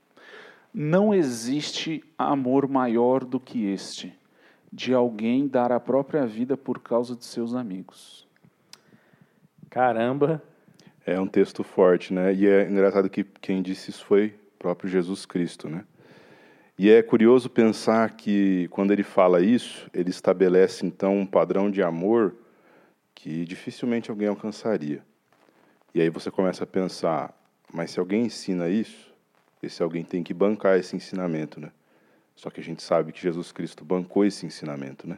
Não 0.77 1.13
existe 1.13 2.03
amor 2.17 2.67
maior 2.67 3.23
do 3.23 3.39
que 3.39 3.65
este, 3.65 4.13
de 4.73 4.93
alguém 4.93 5.47
dar 5.47 5.71
a 5.71 5.79
própria 5.79 6.25
vida 6.25 6.57
por 6.57 6.81
causa 6.81 7.15
de 7.15 7.23
seus 7.23 7.55
amigos. 7.55 8.27
Caramba! 9.69 10.43
É 11.05 11.17
um 11.17 11.27
texto 11.27 11.63
forte, 11.63 12.13
né? 12.13 12.33
E 12.33 12.45
é 12.45 12.69
engraçado 12.69 13.09
que 13.09 13.23
quem 13.23 13.61
disse 13.61 13.89
isso 13.89 14.03
foi 14.03 14.35
o 14.55 14.59
próprio 14.59 14.89
Jesus 14.89 15.25
Cristo, 15.25 15.69
né? 15.69 15.85
E 16.77 16.89
é 16.89 17.01
curioso 17.01 17.49
pensar 17.49 18.11
que, 18.17 18.67
quando 18.67 18.91
ele 18.91 19.03
fala 19.03 19.39
isso, 19.39 19.89
ele 19.93 20.09
estabelece 20.09 20.85
então 20.85 21.17
um 21.17 21.25
padrão 21.25 21.71
de 21.71 21.81
amor 21.81 22.35
que 23.13 23.45
dificilmente 23.45 24.11
alguém 24.11 24.27
alcançaria. 24.27 25.01
E 25.93 26.01
aí 26.01 26.09
você 26.09 26.29
começa 26.29 26.65
a 26.65 26.67
pensar, 26.67 27.33
mas 27.73 27.91
se 27.91 27.99
alguém 28.01 28.25
ensina 28.25 28.67
isso, 28.67 29.14
esse 29.61 29.81
alguém 29.81 30.03
tem 30.03 30.23
que 30.23 30.33
bancar 30.33 30.77
esse 30.77 30.95
ensinamento, 30.95 31.59
né? 31.59 31.71
Só 32.35 32.49
que 32.49 32.59
a 32.59 32.63
gente 32.63 32.83
sabe 32.83 33.11
que 33.11 33.21
Jesus 33.21 33.51
Cristo 33.51 33.85
bancou 33.85 34.25
esse 34.25 34.45
ensinamento, 34.45 35.07
né? 35.07 35.17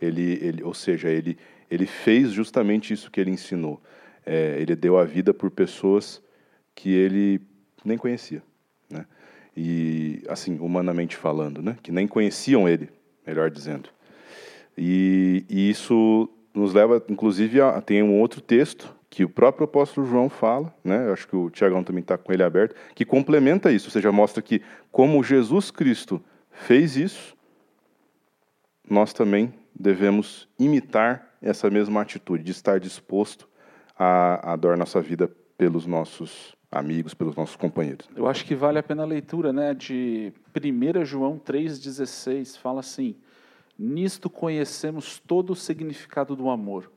Ele, 0.00 0.38
ele, 0.42 0.62
ou 0.62 0.74
seja, 0.74 1.08
ele, 1.08 1.38
ele 1.70 1.86
fez 1.86 2.30
justamente 2.32 2.92
isso 2.92 3.10
que 3.10 3.20
ele 3.20 3.30
ensinou. 3.30 3.80
É, 4.24 4.60
ele 4.60 4.76
deu 4.76 4.98
a 4.98 5.04
vida 5.04 5.32
por 5.32 5.50
pessoas 5.50 6.22
que 6.74 6.90
ele 6.90 7.40
nem 7.84 7.96
conhecia, 7.96 8.42
né? 8.90 9.06
e 9.56 10.22
assim 10.28 10.58
humanamente 10.58 11.16
falando, 11.16 11.62
né? 11.62 11.78
Que 11.82 11.90
nem 11.90 12.06
conheciam 12.06 12.68
ele, 12.68 12.90
melhor 13.26 13.50
dizendo. 13.50 13.88
E, 14.76 15.46
e 15.48 15.70
isso 15.70 16.28
nos 16.52 16.74
leva, 16.74 17.02
inclusive, 17.08 17.60
a 17.60 17.80
tem 17.80 18.02
um 18.02 18.20
outro 18.20 18.40
texto 18.40 18.94
que 19.08 19.24
o 19.24 19.28
próprio 19.28 19.64
apóstolo 19.64 20.06
João 20.06 20.28
fala, 20.28 20.74
né? 20.82 21.06
Eu 21.06 21.12
acho 21.12 21.28
que 21.28 21.36
o 21.36 21.50
Tiagão 21.50 21.82
também 21.82 22.02
está 22.02 22.18
com 22.18 22.32
ele 22.32 22.42
aberto, 22.42 22.74
que 22.94 23.04
complementa 23.04 23.70
isso, 23.70 23.86
ou 23.86 23.90
seja, 23.90 24.10
mostra 24.12 24.42
que 24.42 24.62
como 24.90 25.22
Jesus 25.22 25.70
Cristo 25.70 26.22
fez 26.50 26.96
isso, 26.96 27.36
nós 28.88 29.12
também 29.12 29.52
devemos 29.74 30.48
imitar 30.58 31.36
essa 31.40 31.68
mesma 31.70 32.00
atitude 32.00 32.42
de 32.42 32.50
estar 32.50 32.80
disposto 32.80 33.48
a, 33.98 34.52
a 34.52 34.56
dar 34.56 34.76
nossa 34.76 35.00
vida 35.00 35.30
pelos 35.56 35.86
nossos 35.86 36.56
amigos, 36.70 37.14
pelos 37.14 37.36
nossos 37.36 37.56
companheiros. 37.56 38.08
Eu 38.14 38.26
acho 38.26 38.44
que 38.44 38.54
vale 38.54 38.78
a 38.78 38.82
pena 38.82 39.02
a 39.02 39.06
leitura, 39.06 39.52
né, 39.52 39.74
de 39.74 40.32
1 40.54 41.04
João 41.04 41.38
3:16, 41.38 42.56
fala 42.58 42.80
assim: 42.80 43.16
Nisto 43.78 44.28
conhecemos 44.28 45.18
todo 45.18 45.50
o 45.50 45.56
significado 45.56 46.34
do 46.34 46.48
amor. 46.50 46.90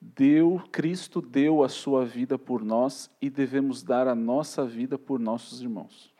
Deu, 0.00 0.62
Cristo 0.72 1.20
deu 1.20 1.62
a 1.62 1.68
sua 1.68 2.06
vida 2.06 2.38
por 2.38 2.64
nós 2.64 3.10
e 3.20 3.28
devemos 3.28 3.82
dar 3.82 4.08
a 4.08 4.14
nossa 4.14 4.64
vida 4.64 4.98
por 4.98 5.20
nossos 5.20 5.60
irmãos. 5.60 6.10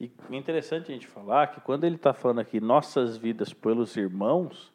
E 0.00 0.12
é 0.30 0.36
interessante 0.36 0.92
a 0.92 0.94
gente 0.94 1.08
falar 1.08 1.48
que 1.48 1.60
quando 1.60 1.82
ele 1.82 1.96
está 1.96 2.14
falando 2.14 2.38
aqui 2.38 2.60
nossas 2.60 3.16
vidas 3.16 3.52
pelos 3.52 3.96
irmãos, 3.96 4.72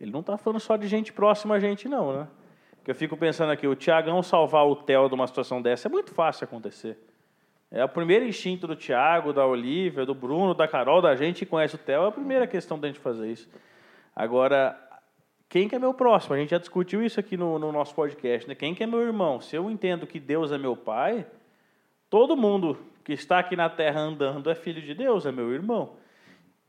Ele 0.00 0.10
não 0.10 0.20
está 0.20 0.38
falando 0.38 0.58
só 0.58 0.76
de 0.76 0.88
gente 0.88 1.12
próxima 1.12 1.56
a 1.56 1.58
gente, 1.60 1.86
não, 1.86 2.12
né? 2.14 2.28
Que 2.82 2.90
eu 2.90 2.94
fico 2.94 3.16
pensando 3.16 3.52
aqui, 3.52 3.66
o 3.66 3.74
Tiagão 3.74 4.22
salvar 4.22 4.66
o 4.66 4.74
Theo 4.76 5.08
de 5.08 5.14
uma 5.14 5.26
situação 5.26 5.60
dessa 5.60 5.88
é 5.88 5.90
muito 5.90 6.14
fácil 6.14 6.44
acontecer. 6.44 6.98
É 7.70 7.84
o 7.84 7.88
primeiro 7.88 8.24
instinto 8.24 8.66
do 8.66 8.76
Tiago, 8.76 9.32
da 9.32 9.46
Olivia, 9.46 10.06
do 10.06 10.14
Bruno, 10.14 10.54
da 10.54 10.66
Carol, 10.66 11.02
da 11.02 11.14
gente 11.14 11.40
que 11.40 11.50
conhece 11.50 11.74
o 11.74 11.78
Theo, 11.78 12.04
é 12.04 12.08
a 12.08 12.12
primeira 12.12 12.46
questão 12.46 12.78
da 12.78 12.86
gente 12.86 13.00
fazer 13.00 13.30
isso. 13.30 13.50
Agora, 14.16 14.78
quem 15.54 15.68
que 15.68 15.76
é 15.76 15.78
meu 15.78 15.94
próximo? 15.94 16.34
A 16.34 16.38
gente 16.38 16.50
já 16.50 16.58
discutiu 16.58 17.00
isso 17.00 17.20
aqui 17.20 17.36
no, 17.36 17.60
no 17.60 17.70
nosso 17.70 17.94
podcast, 17.94 18.48
né? 18.48 18.56
Quem 18.56 18.74
que 18.74 18.82
é 18.82 18.88
meu 18.88 19.00
irmão? 19.00 19.40
Se 19.40 19.54
eu 19.54 19.70
entendo 19.70 20.04
que 20.04 20.18
Deus 20.18 20.50
é 20.50 20.58
meu 20.58 20.74
pai, 20.74 21.24
todo 22.10 22.36
mundo 22.36 22.76
que 23.04 23.12
está 23.12 23.38
aqui 23.38 23.54
na 23.54 23.70
terra 23.70 24.00
andando 24.00 24.50
é 24.50 24.54
filho 24.56 24.82
de 24.82 24.92
Deus, 24.94 25.26
é 25.26 25.30
meu 25.30 25.52
irmão. 25.52 25.92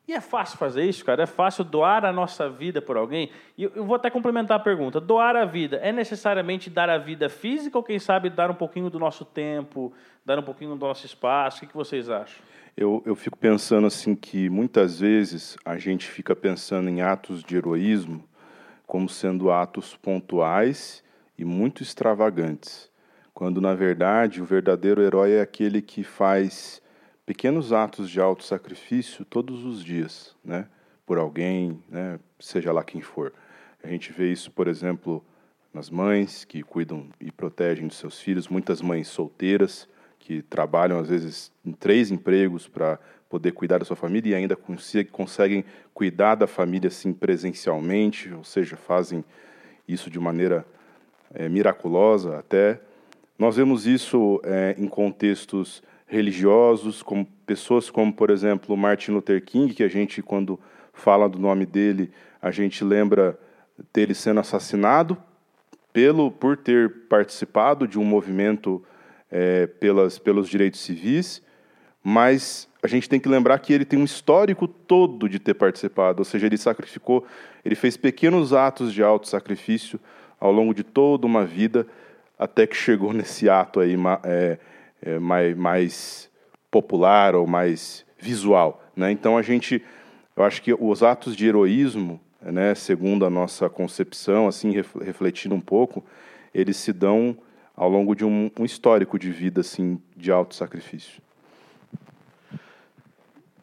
E 0.08 0.14
é 0.14 0.22
fácil 0.22 0.60
fazer 0.60 0.86
isso, 0.86 1.04
cara? 1.04 1.24
É 1.24 1.26
fácil 1.26 1.64
doar 1.64 2.06
a 2.06 2.14
nossa 2.14 2.48
vida 2.48 2.80
por 2.80 2.96
alguém? 2.96 3.32
E 3.58 3.64
eu 3.64 3.84
vou 3.84 3.96
até 3.96 4.12
complementar 4.12 4.58
a 4.58 4.64
pergunta. 4.64 5.02
Doar 5.02 5.36
a 5.36 5.46
vida 5.46 5.78
é 5.78 5.92
necessariamente 5.92 6.70
dar 6.70 6.88
a 6.88 7.00
vida 7.00 7.28
física 7.28 7.80
ou, 7.80 7.84
quem 7.84 7.98
sabe, 7.98 8.30
dar 8.30 8.52
um 8.52 8.56
pouquinho 8.56 8.92
do 8.92 9.00
nosso 9.00 9.26
tempo, 9.26 9.92
dar 10.24 10.38
um 10.38 10.44
pouquinho 10.44 10.76
do 10.76 10.86
nosso 10.86 11.08
espaço? 11.08 11.66
O 11.66 11.68
que 11.68 11.76
vocês 11.76 12.08
acham? 12.08 12.38
Eu, 12.78 13.02
eu 13.04 13.16
fico 13.16 13.36
pensando 13.36 13.88
assim 13.88 14.16
que 14.16 14.48
muitas 14.48 15.00
vezes 15.00 15.58
a 15.66 15.76
gente 15.76 16.08
fica 16.08 16.36
pensando 16.36 16.88
em 16.88 17.02
atos 17.02 17.44
de 17.44 17.58
heroísmo 17.58 18.24
como 18.86 19.10
sendo 19.10 19.52
atos 19.52 19.96
pontuais 19.96 21.04
e 21.38 21.44
muito 21.44 21.84
extravagantes, 21.84 22.90
quando 23.34 23.60
na 23.60 23.74
verdade 23.74 24.42
o 24.42 24.46
verdadeiro 24.46 25.02
herói 25.02 25.34
é 25.34 25.42
aquele 25.42 25.82
que 25.82 26.04
faz 26.04 26.82
pequenos 27.26 27.74
atos 27.74 28.10
de 28.10 28.22
autossacrifício 28.22 29.26
todos 29.26 29.66
os 29.66 29.84
dias, 29.84 30.36
né? 30.44 30.68
Por 31.06 31.18
alguém, 31.18 31.84
né? 31.90 32.20
Seja 32.40 32.72
lá 32.72 32.84
quem 32.84 33.02
for. 33.02 33.34
A 33.84 33.88
gente 33.88 34.12
vê 34.12 34.32
isso, 34.32 34.52
por 34.52 34.68
exemplo, 34.68 35.24
nas 35.74 35.90
mães 35.90 36.46
que 36.46 36.64
cuidam 36.64 37.10
e 37.20 37.32
protegem 37.32 37.88
dos 37.88 37.98
seus 37.98 38.20
filhos, 38.20 38.48
muitas 38.48 38.82
mães 38.82 39.08
solteiras 39.08 39.88
que 40.18 40.42
trabalham 40.42 40.98
às 40.98 41.10
vezes 41.10 41.52
em 41.64 41.72
três 41.72 42.10
empregos 42.10 42.68
para 42.68 43.00
poder 43.36 43.52
cuidar 43.52 43.80
da 43.80 43.86
sua 43.86 43.98
família 43.98 44.32
e 44.32 44.34
ainda 44.34 44.58
conseguem 45.12 45.66
cuidar 45.94 46.36
da 46.36 46.48
família 46.48 46.88
assim 46.88 47.12
presencialmente, 47.12 48.34
ou 48.34 48.46
seja, 48.46 48.78
fazem 48.78 49.26
isso 49.86 50.10
de 50.10 50.18
maneira 50.18 50.66
é, 51.34 51.50
miraculosa 51.50 52.40
até. 52.40 52.80
Nós 53.38 53.58
vemos 53.58 53.86
isso 53.86 54.40
é, 54.46 54.74
em 54.78 54.88
contextos 54.88 55.84
religiosos, 56.08 57.04
como 57.04 57.26
pessoas 57.46 57.90
como, 57.90 58.14
por 58.14 58.30
exemplo, 58.30 58.78
Martin 58.78 59.12
Luther 59.12 59.44
King, 59.44 59.74
que 59.74 59.84
a 59.84 59.90
gente, 59.90 60.22
quando 60.22 60.58
fala 60.94 61.28
do 61.28 61.38
nome 61.38 61.66
dele, 61.66 62.12
a 62.42 62.52
gente 62.52 62.86
lembra 62.86 63.38
dele 63.94 64.14
sendo 64.14 64.40
assassinado 64.40 65.18
pelo 65.92 66.32
por 66.32 66.56
ter 66.56 67.08
participado 67.10 67.86
de 67.86 68.00
um 68.00 68.06
movimento 68.06 68.82
é, 69.30 69.68
pelas, 69.68 70.18
pelos 70.18 70.48
direitos 70.48 70.80
civis, 70.80 71.42
mas 72.02 72.70
a 72.86 72.88
gente 72.88 73.10
tem 73.10 73.20
que 73.20 73.28
lembrar 73.28 73.58
que 73.60 73.74
ele 73.74 73.84
tem 73.84 74.00
um 74.00 74.06
histórico 74.06 74.68
todo 74.68 75.28
de 75.28 75.40
ter 75.40 75.56
participado, 75.56 76.20
ou 76.20 76.26
seja, 76.26 76.46
ele 76.46 76.58
sacrificou, 76.58 77.26
ele 77.64 77.74
fez 77.74 77.98
pequenos 77.98 78.54
atos 78.54 78.94
de 78.94 79.02
auto-sacrifício 79.02 80.00
ao 80.40 80.52
longo 80.52 80.74
de 80.74 80.84
toda 80.84 81.26
uma 81.26 81.44
vida, 81.44 81.88
até 82.38 82.68
que 82.68 82.76
chegou 82.76 83.12
nesse 83.12 83.50
ato 83.50 83.80
aí 83.80 83.96
é, 84.24 84.60
é, 85.02 85.20
mais, 85.20 85.58
mais 85.58 86.30
popular 86.70 87.34
ou 87.34 87.48
mais 87.48 88.06
visual. 88.20 88.84
Né? 88.96 89.12
Então 89.12 89.36
a 89.36 89.42
gente, 89.42 89.84
eu 90.38 90.44
acho 90.44 90.62
que 90.62 90.74
os 90.74 91.02
atos 91.02 91.36
de 91.36 91.48
heroísmo, 91.48 92.22
né, 92.40 92.76
segundo 92.76 93.26
a 93.26 93.30
nossa 93.32 93.68
concepção, 93.68 94.48
assim 94.48 94.72
refletindo 95.02 95.56
um 95.56 95.62
pouco, 95.62 96.06
eles 96.54 96.78
se 96.78 96.94
dão 96.94 97.36
ao 97.76 97.90
longo 97.90 98.14
de 98.16 98.24
um, 98.24 98.52
um 98.60 98.64
histórico 98.64 99.18
de 99.18 99.32
vida 99.32 99.62
assim 99.62 100.00
de 100.16 100.32
auto 100.32 100.54
sacrifício. 100.54 101.25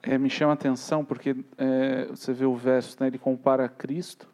É, 0.03 0.19
me 0.19 0.29
chama 0.29 0.53
a 0.53 0.55
atenção 0.55 1.05
porque 1.05 1.37
é, 1.57 2.07
você 2.07 2.33
vê 2.33 2.45
o 2.45 2.57
verso, 2.57 2.97
né, 3.01 3.07
ele 3.07 3.19
compara 3.19 3.69
Cristo 3.69 4.27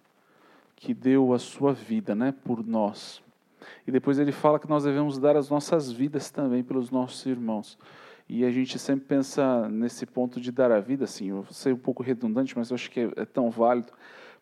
que 0.75 0.95
deu 0.95 1.35
a 1.35 1.39
sua 1.39 1.73
vida, 1.73 2.15
né, 2.15 2.33
por 2.45 2.67
nós. 2.67 3.23
E 3.87 3.91
depois 3.91 4.19
ele 4.19 4.33
fala 4.33 4.59
que 4.59 4.69
nós 4.69 4.85
devemos 4.85 5.19
dar 5.19 5.37
as 5.37 5.51
nossas 5.51 5.91
vidas 5.91 6.31
também 6.31 6.63
pelos 6.63 6.91
nossos 6.91 7.27
irmãos. 7.27 7.79
E 8.29 8.45
a 8.45 8.51
gente 8.51 8.79
sempre 8.79 9.07
pensa 9.07 9.69
nesse 9.69 10.07
ponto 10.07 10.41
de 10.41 10.53
dar 10.53 10.71
a 10.71 10.81
vida, 10.81 11.05
assim, 11.05 11.31
eu 11.31 11.45
sei 11.51 11.73
um 11.73 11.79
pouco 11.79 12.03
redundante, 12.03 12.57
mas 12.57 12.71
eu 12.71 12.75
acho 12.75 12.91
que 12.91 13.01
é, 13.01 13.11
é 13.17 13.25
tão 13.25 13.51
válido, 13.51 13.93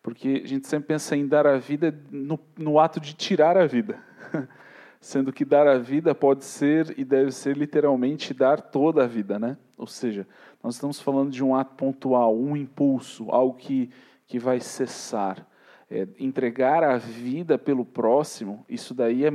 porque 0.03 0.41
a 0.43 0.47
gente 0.47 0.67
sempre 0.67 0.87
pensa 0.87 1.15
em 1.15 1.27
dar 1.27 1.47
a 1.47 1.57
vida 1.57 1.97
no, 2.11 2.39
no 2.57 2.79
ato 2.79 2.99
de 2.99 3.13
tirar 3.13 3.57
a 3.57 3.65
vida. 3.65 3.99
Sendo 4.99 5.31
que 5.31 5.45
dar 5.45 5.67
a 5.67 5.77
vida 5.77 6.13
pode 6.15 6.43
ser 6.43 6.97
e 6.97 7.05
deve 7.05 7.31
ser 7.31 7.55
literalmente 7.55 8.33
dar 8.33 8.59
toda 8.59 9.03
a 9.03 9.07
vida, 9.07 9.37
né? 9.37 9.57
Ou 9.77 9.87
seja, 9.87 10.27
nós 10.63 10.75
estamos 10.75 10.99
falando 10.99 11.31
de 11.31 11.43
um 11.43 11.55
ato 11.55 11.75
pontual, 11.75 12.35
um 12.35 12.57
impulso, 12.57 13.29
algo 13.29 13.55
que, 13.55 13.89
que 14.25 14.39
vai 14.39 14.59
cessar 14.59 15.47
é, 15.89 16.07
entregar 16.19 16.83
a 16.83 16.97
vida 16.97 17.57
pelo 17.57 17.85
próximo, 17.85 18.65
isso 18.67 18.93
daí 18.93 19.25
é, 19.25 19.31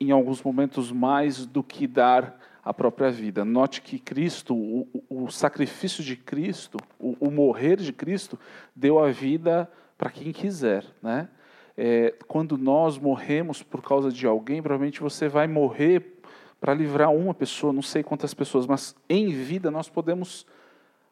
em 0.00 0.10
alguns 0.10 0.42
momentos, 0.42 0.90
mais 0.92 1.46
do 1.46 1.62
que 1.62 1.86
dar 1.86 2.38
a 2.62 2.72
própria 2.72 3.10
vida. 3.10 3.44
Note 3.44 3.82
que 3.82 3.98
Cristo, 3.98 4.54
o, 4.56 5.04
o 5.08 5.30
sacrifício 5.30 6.02
de 6.02 6.16
Cristo, 6.16 6.78
o, 6.98 7.16
o, 7.20 7.30
morrer 7.30 7.76
de 7.76 7.92
Cristo, 7.92 8.38
deu 8.74 8.98
a 8.98 9.10
vida 9.10 9.70
para 9.98 10.10
quem 10.10 10.32
quiser. 10.32 10.84
Né? 11.02 11.28
É, 11.76 12.14
quando 12.28 12.56
nós 12.56 12.98
morremos 12.98 13.62
por 13.62 13.82
causa 13.82 14.10
de 14.10 14.26
alguém, 14.26 14.62
provavelmente 14.62 15.00
você 15.00 15.28
vai 15.28 15.46
morrer 15.46 16.20
para 16.60 16.72
livrar 16.72 17.12
uma 17.12 17.34
pessoa, 17.34 17.72
não 17.72 17.82
sei 17.82 18.02
quantas 18.02 18.32
pessoas, 18.32 18.66
mas 18.66 18.94
em 19.08 19.28
vida 19.28 19.70
nós 19.70 19.88
podemos 19.88 20.46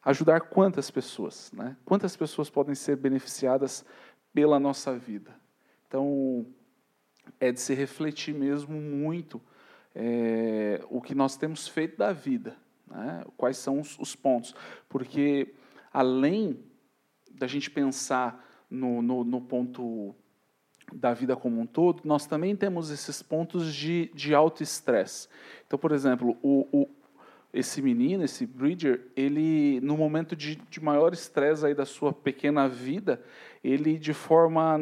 ajudar 0.05 0.41
quantas 0.41 0.91
pessoas, 0.91 1.53
né? 1.53 1.77
Quantas 1.85 2.17
pessoas 2.17 2.49
podem 2.49 2.75
ser 2.75 2.97
beneficiadas 2.97 3.85
pela 4.33 4.59
nossa 4.59 4.97
vida. 4.97 5.35
Então, 5.87 6.47
é 7.39 7.53
de 7.53 7.61
se 7.61 7.75
refletir 7.75 8.35
mesmo 8.35 8.81
muito 8.81 9.41
é, 9.95 10.81
o 10.89 11.01
que 11.01 11.15
nós 11.15 11.37
temos 11.37 11.69
feito 11.69 11.97
da 11.97 12.13
vida, 12.13 12.57
né? 12.87 13.25
quais 13.37 13.59
são 13.59 13.81
os, 13.81 13.99
os, 13.99 14.17
pontos. 14.17 14.55
Porque, 14.89 15.55
além 15.93 16.59
da 17.31 17.47
gente 17.47 17.71
pensar 17.71 18.45
no, 18.71 19.03
no, 19.03 19.25
no, 19.25 19.41
ponto 19.41 20.15
da 20.95 21.13
vida 21.13 21.37
como 21.37 21.61
um 21.61 21.67
todo, 21.67 22.03
nós 22.05 22.27
também 22.27 22.55
temos 22.55 22.91
esses 22.91 23.23
pontos 23.23 23.75
de, 23.75 24.11
de 24.15 24.35
alto 24.35 24.63
estresse. 24.63 25.29
Então, 25.67 25.79
por 25.79 25.93
exemplo, 25.93 26.37
o, 26.43 26.67
o, 26.73 26.89
esse 27.53 27.83
menino, 27.83 28.25
esse 28.25 28.47
Bridger, 28.47 29.09
ele, 29.15 29.81
no 29.83 29.97
momento 29.97 30.35
de, 30.35 30.57
de 30.57 30.83
maior 30.83 31.13
estresse 31.13 31.67
aí 31.67 31.75
da 31.75 31.85
sua 31.85 32.13
pequena 32.13 32.69
vida, 32.69 33.23
ele 33.63 33.99
de 33.99 34.15
forma 34.15 34.81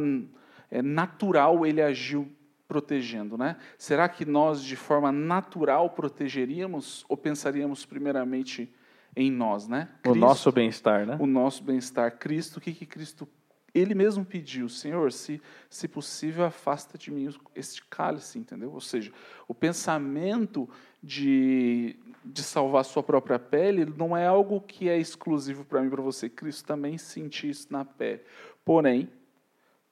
é, 0.71 0.81
natural 0.81 1.67
ele 1.67 1.83
agiu 1.83 2.31
protegendo, 2.69 3.37
né? 3.37 3.57
Será 3.77 4.09
que 4.09 4.25
nós 4.25 4.63
de 4.63 4.77
forma 4.77 5.11
natural 5.11 5.91
protegeríamos 5.91 7.05
ou 7.09 7.17
pensaríamos 7.17 7.85
primeiramente 7.85 8.73
em 9.17 9.29
nós, 9.29 9.67
né? 9.67 9.89
Cristo, 10.03 10.17
o 10.17 10.21
nosso 10.21 10.53
bem-estar, 10.53 11.05
né? 11.05 11.17
O 11.19 11.27
nosso 11.27 11.65
bem-estar. 11.65 12.17
Cristo, 12.17 12.59
o 12.59 12.61
que 12.61 12.73
que 12.73 12.87
Cristo 12.87 13.29
ele 13.75 13.95
mesmo 13.95 14.25
pediu, 14.25 14.69
Senhor, 14.69 15.13
se, 15.13 15.41
se 15.69 15.87
possível, 15.87 16.45
afasta 16.45 16.99
de 16.99 17.11
mim 17.11 17.33
este 17.55 17.85
cálice, 17.87 18.39
entendeu? 18.39 18.73
Ou 18.73 18.81
seja, 18.81 19.13
o 19.47 19.55
pensamento 19.55 20.69
de, 21.03 21.97
de 22.25 22.43
salvar 22.43 22.85
sua 22.85 23.03
própria 23.03 23.39
pele 23.39 23.85
não 23.85 24.17
é 24.17 24.27
algo 24.27 24.61
que 24.61 24.89
é 24.89 24.99
exclusivo 24.99 25.65
para 25.65 25.81
mim 25.83 25.91
para 25.91 26.03
você. 26.03 26.29
Cristo 26.29 26.67
também 26.67 26.99
sentiu 26.99 27.51
isso 27.51 27.69
na 27.71 27.85
pele. 27.85 28.23
Porém, 28.65 29.09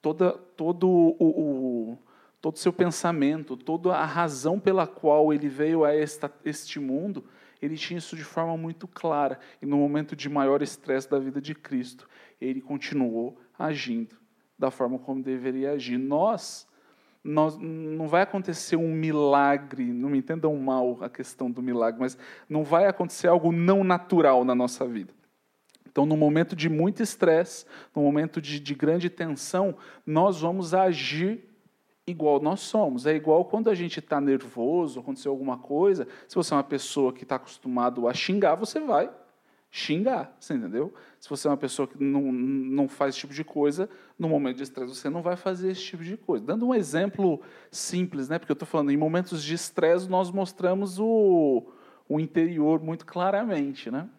toda, 0.01 0.31
todo 0.31 0.87
o, 0.87 1.15
o 1.19 1.97
todo 2.41 2.57
seu 2.57 2.71
pensamento, 2.71 3.57
toda 3.57 3.95
a 3.95 4.05
razão 4.05 4.59
pela 4.59 4.87
qual 4.87 5.33
ele 5.33 5.47
veio 5.47 5.83
a 5.83 5.93
esta, 5.93 6.31
este 6.45 6.79
mundo, 6.79 7.25
ele 7.61 7.75
tinha 7.75 7.97
isso 7.97 8.15
de 8.15 8.23
forma 8.23 8.55
muito 8.55 8.87
clara. 8.87 9.39
E 9.61 9.65
no 9.65 9.77
momento 9.77 10.15
de 10.15 10.29
maior 10.29 10.61
estresse 10.61 11.09
da 11.09 11.19
vida 11.19 11.41
de 11.41 11.53
Cristo, 11.53 12.07
ele 12.39 12.61
continuou 12.61 13.37
agindo 13.59 14.17
da 14.57 14.71
forma 14.71 14.97
como 14.97 15.21
deveria 15.21 15.71
agir. 15.71 15.97
Nós, 15.97 16.67
nós 17.23 17.57
não 17.57 18.07
vai 18.07 18.21
acontecer 18.21 18.77
um 18.77 18.93
milagre, 18.93 19.83
não 19.83 20.09
me 20.09 20.17
entendam 20.17 20.55
mal 20.55 20.97
a 21.01 21.09
questão 21.09 21.51
do 21.51 21.61
milagre, 21.61 21.99
mas 21.99 22.17
não 22.49 22.63
vai 22.63 22.87
acontecer 22.87 23.27
algo 23.27 23.51
não 23.51 23.83
natural 23.83 24.43
na 24.43 24.55
nossa 24.55 24.87
vida. 24.87 25.13
Então, 25.85 26.05
no 26.05 26.15
momento 26.15 26.55
de 26.55 26.69
muito 26.69 27.03
estresse, 27.03 27.65
no 27.95 28.01
momento 28.01 28.41
de, 28.41 28.59
de 28.59 28.75
grande 28.75 29.09
tensão, 29.09 29.75
nós 30.05 30.39
vamos 30.39 30.73
agir 30.73 31.43
igual 32.05 32.39
nós 32.39 32.61
somos. 32.61 33.05
É 33.05 33.15
igual 33.15 33.45
quando 33.45 33.69
a 33.69 33.75
gente 33.75 33.99
está 33.99 34.21
nervoso, 34.21 34.99
aconteceu 34.99 35.31
alguma 35.31 35.57
coisa. 35.57 36.07
Se 36.27 36.35
você 36.35 36.53
é 36.53 36.57
uma 36.57 36.63
pessoa 36.63 37.11
que 37.11 37.23
está 37.23 37.35
acostumado 37.35 38.07
a 38.07 38.13
xingar, 38.13 38.55
você 38.55 38.79
vai 38.79 39.09
xingar, 39.71 40.35
você 40.39 40.55
entendeu? 40.55 40.93
Se 41.19 41.29
você 41.29 41.47
é 41.47 41.51
uma 41.51 41.57
pessoa 41.57 41.87
que 41.87 42.03
não, 42.03 42.31
não 42.31 42.87
faz 42.87 43.13
esse 43.13 43.19
tipo 43.19 43.33
de 43.33 43.43
coisa, 43.43 43.89
no 44.17 44.27
momento 44.27 44.57
de 44.57 44.63
estresse 44.63 44.95
você 44.95 45.09
não 45.09 45.21
vai 45.21 45.35
fazer 45.35 45.71
esse 45.71 45.81
tipo 45.81 46.03
de 46.03 46.17
coisa. 46.17 46.43
Dando 46.43 46.67
um 46.67 46.73
exemplo 46.73 47.41
simples, 47.69 48.27
né? 48.29 48.39
Porque 48.39 48.51
eu 48.51 48.55
estou 48.55 48.67
falando, 48.67 48.91
em 48.91 48.97
momentos 48.97 49.43
de 49.43 49.53
estresse 49.53 50.09
nós 50.09 50.31
mostramos 50.31 50.99
o, 50.99 51.71
o 52.07 52.19
interior 52.19 52.81
muito 52.81 53.05
claramente, 53.05 53.91
né? 53.91 54.09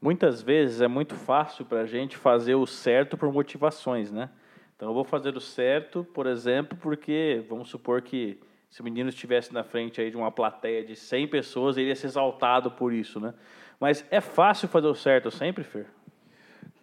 Muitas 0.00 0.42
vezes 0.42 0.80
é 0.80 0.88
muito 0.88 1.14
fácil 1.14 1.64
para 1.64 1.80
a 1.80 1.86
gente 1.86 2.16
fazer 2.16 2.54
o 2.54 2.66
certo 2.66 3.16
por 3.16 3.32
motivações, 3.32 4.12
né? 4.12 4.30
Então 4.76 4.88
eu 4.88 4.94
vou 4.94 5.04
fazer 5.04 5.36
o 5.36 5.40
certo, 5.40 6.04
por 6.04 6.26
exemplo, 6.26 6.76
porque 6.80 7.44
vamos 7.48 7.68
supor 7.68 8.02
que 8.02 8.38
se 8.68 8.80
o 8.80 8.84
menino 8.84 9.08
estivesse 9.08 9.52
na 9.54 9.64
frente 9.64 10.00
aí 10.00 10.10
de 10.10 10.16
uma 10.16 10.30
plateia 10.30 10.84
de 10.84 10.94
100 10.94 11.28
pessoas, 11.28 11.76
ele 11.76 11.88
ia 11.88 11.96
ser 11.96 12.08
exaltado 12.08 12.72
por 12.72 12.92
isso, 12.92 13.18
né? 13.18 13.32
Mas 13.78 14.04
é 14.10 14.20
fácil 14.20 14.68
fazer 14.68 14.86
o 14.86 14.94
certo 14.94 15.30
sempre, 15.30 15.64
Fer? 15.64 15.86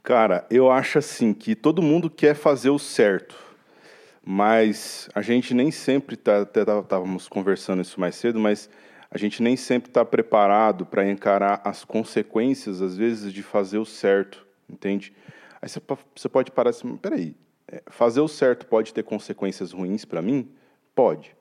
Cara, 0.03 0.45
eu 0.49 0.71
acho 0.71 0.97
assim 0.97 1.33
que 1.33 1.55
todo 1.55 1.81
mundo 1.81 2.09
quer 2.09 2.33
fazer 2.33 2.71
o 2.71 2.79
certo, 2.79 3.37
mas 4.25 5.07
a 5.13 5.21
gente 5.21 5.53
nem 5.53 5.69
sempre 5.69 6.15
tá, 6.15 6.41
até 6.41 6.61
estávamos 6.61 7.27
conversando 7.27 7.81
isso 7.81 7.99
mais 7.99 8.15
cedo, 8.15 8.39
mas 8.39 8.69
a 9.11 9.17
gente 9.17 9.43
nem 9.43 9.55
sempre 9.55 9.89
está 9.89 10.03
preparado 10.03 10.85
para 10.85 11.07
encarar 11.07 11.61
as 11.63 11.83
consequências, 11.83 12.81
às 12.81 12.97
vezes, 12.97 13.31
de 13.31 13.43
fazer 13.43 13.77
o 13.77 13.85
certo, 13.85 14.45
entende? 14.69 15.13
Aí 15.61 15.69
você 15.69 16.29
pode 16.29 16.49
parar 16.49 16.71
assim, 16.71 16.97
peraí, 16.97 17.35
é, 17.67 17.83
fazer 17.87 18.21
o 18.21 18.27
certo 18.27 18.65
pode 18.65 18.93
ter 18.93 19.03
consequências 19.03 19.71
ruins 19.71 20.03
para 20.03 20.21
mim? 20.21 20.49
Pode. 20.95 21.35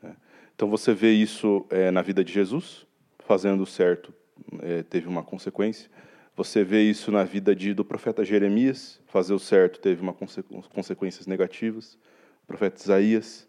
Né? 0.00 0.14
Então 0.54 0.70
você 0.70 0.94
vê 0.94 1.10
isso 1.10 1.66
é, 1.70 1.90
na 1.90 2.02
vida 2.02 2.22
de 2.22 2.32
Jesus, 2.32 2.86
fazendo 3.18 3.62
o 3.62 3.66
certo 3.66 4.14
é, 4.62 4.82
teve 4.82 5.08
uma 5.08 5.22
consequência. 5.22 5.90
Você 6.36 6.62
vê 6.62 6.82
isso 6.82 7.10
na 7.10 7.24
vida 7.24 7.56
de, 7.56 7.72
do 7.72 7.84
profeta 7.84 8.24
Jeremias, 8.24 9.00
fazer 9.06 9.32
o 9.32 9.38
certo 9.38 9.80
teve 9.80 10.02
uma 10.02 10.12
conse 10.12 10.42
consequências 10.74 11.26
negativas. 11.26 11.98
O 12.44 12.46
profeta 12.46 12.80
Isaías. 12.80 13.48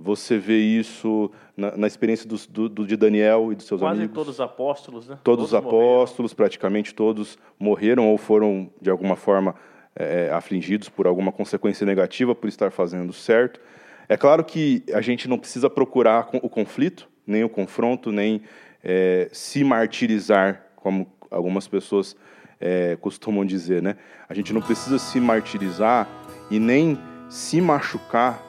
Você 0.00 0.38
vê 0.38 0.58
isso 0.58 1.30
na, 1.56 1.76
na 1.76 1.86
experiência 1.86 2.28
dos, 2.28 2.46
do, 2.46 2.68
do, 2.68 2.86
de 2.86 2.96
Daniel 2.96 3.52
e 3.52 3.56
dos 3.56 3.66
seus 3.66 3.80
Quase 3.80 3.98
amigos. 3.98 4.14
Quase 4.14 4.26
todos 4.26 4.34
os 4.34 4.40
apóstolos, 4.40 5.08
né? 5.08 5.18
Todos, 5.24 5.24
todos 5.24 5.46
os 5.46 5.54
apóstolos, 5.54 6.32
morreram. 6.32 6.36
praticamente 6.36 6.94
todos, 6.94 7.38
morreram 7.58 8.08
ou 8.08 8.16
foram, 8.16 8.70
de 8.80 8.90
alguma 8.90 9.16
forma, 9.16 9.56
é, 9.94 10.30
afligidos 10.32 10.88
por 10.88 11.08
alguma 11.08 11.32
consequência 11.32 11.84
negativa 11.84 12.32
por 12.34 12.48
estar 12.48 12.70
fazendo 12.70 13.12
certo. 13.12 13.60
É 14.08 14.16
claro 14.16 14.44
que 14.44 14.84
a 14.94 15.00
gente 15.00 15.28
não 15.28 15.38
precisa 15.38 15.68
procurar 15.68 16.28
o 16.32 16.48
conflito, 16.48 17.08
nem 17.26 17.42
o 17.42 17.48
confronto, 17.48 18.12
nem 18.12 18.42
é, 18.88 19.28
se 19.32 19.62
martirizar, 19.62 20.62
como 20.74 21.06
algumas 21.30 21.68
pessoas 21.68 22.16
é, 22.58 22.96
costumam 22.98 23.44
dizer, 23.44 23.82
né? 23.82 23.96
A 24.26 24.32
gente 24.32 24.50
não 24.54 24.62
precisa 24.62 24.98
se 24.98 25.20
martirizar 25.20 26.08
e 26.50 26.58
nem 26.58 26.98
se 27.28 27.60
machucar, 27.60 28.42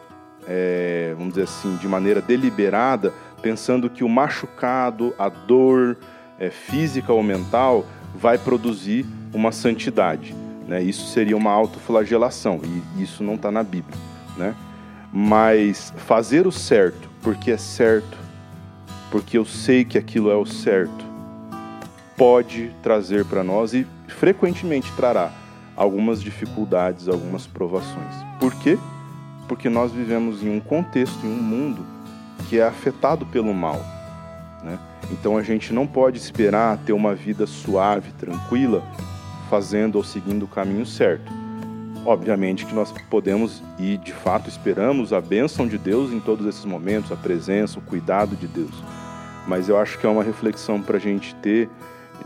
é, 0.47 1.13
vamos 1.17 1.33
dizer 1.33 1.43
assim, 1.43 1.75
de 1.75 1.89
maneira 1.89 2.21
deliberada, 2.21 3.13
pensando 3.41 3.89
que 3.89 4.01
o 4.01 4.07
machucado, 4.07 5.13
a 5.19 5.27
dor 5.27 5.97
é, 6.39 6.49
física 6.49 7.11
ou 7.11 7.21
mental, 7.21 7.85
vai 8.15 8.37
produzir 8.37 9.05
uma 9.33 9.51
santidade. 9.51 10.33
Né? 10.65 10.81
Isso 10.81 11.07
seria 11.07 11.35
uma 11.35 11.51
autoflagelação 11.51 12.61
e 12.63 13.03
isso 13.03 13.25
não 13.25 13.35
está 13.35 13.51
na 13.51 13.61
Bíblia. 13.61 13.97
Né? 14.37 14.55
Mas 15.11 15.93
fazer 15.97 16.47
o 16.47 16.51
certo 16.51 17.09
porque 17.21 17.51
é 17.51 17.57
certo 17.57 18.28
porque 19.11 19.37
eu 19.37 19.45
sei 19.45 19.83
que 19.83 19.97
aquilo 19.97 20.29
é 20.29 20.35
o 20.35 20.45
certo, 20.45 21.05
pode 22.15 22.71
trazer 22.83 23.25
para 23.25 23.43
nós 23.43 23.73
e 23.73 23.87
frequentemente 24.07 24.91
trará 24.93 25.31
algumas 25.75 26.21
dificuldades, 26.21 27.07
algumas 27.07 27.47
provações. 27.47 28.13
Por 28.39 28.53
quê? 28.55 28.77
Porque 29.47 29.69
nós 29.69 29.91
vivemos 29.93 30.43
em 30.43 30.49
um 30.49 30.59
contexto, 30.59 31.25
em 31.25 31.29
um 31.29 31.41
mundo 31.41 31.85
que 32.49 32.59
é 32.59 32.63
afetado 32.63 33.25
pelo 33.25 33.53
mal. 33.53 33.79
Né? 34.61 34.77
Então 35.11 35.37
a 35.37 35.41
gente 35.43 35.73
não 35.73 35.87
pode 35.87 36.17
esperar 36.17 36.77
ter 36.79 36.91
uma 36.91 37.15
vida 37.15 37.47
suave, 37.47 38.11
tranquila, 38.11 38.83
fazendo 39.49 39.95
ou 39.95 40.03
seguindo 40.03 40.43
o 40.43 40.47
caminho 40.47 40.85
certo. 40.85 41.31
Obviamente 42.05 42.65
que 42.65 42.75
nós 42.75 42.93
podemos 43.09 43.63
e 43.77 43.97
de 43.97 44.11
fato 44.11 44.49
esperamos 44.49 45.13
a 45.13 45.21
bênção 45.21 45.65
de 45.67 45.77
Deus 45.77 46.11
em 46.11 46.19
todos 46.19 46.45
esses 46.45 46.65
momentos, 46.65 47.11
a 47.11 47.15
presença, 47.15 47.79
o 47.79 47.81
cuidado 47.81 48.35
de 48.35 48.47
Deus 48.47 48.73
mas 49.49 49.67
eu 49.67 49.77
acho 49.77 49.97
que 49.97 50.05
é 50.05 50.09
uma 50.09 50.23
reflexão 50.23 50.79
para 50.79 50.97
a 50.97 50.99
gente 50.99 51.33
ter 51.35 51.67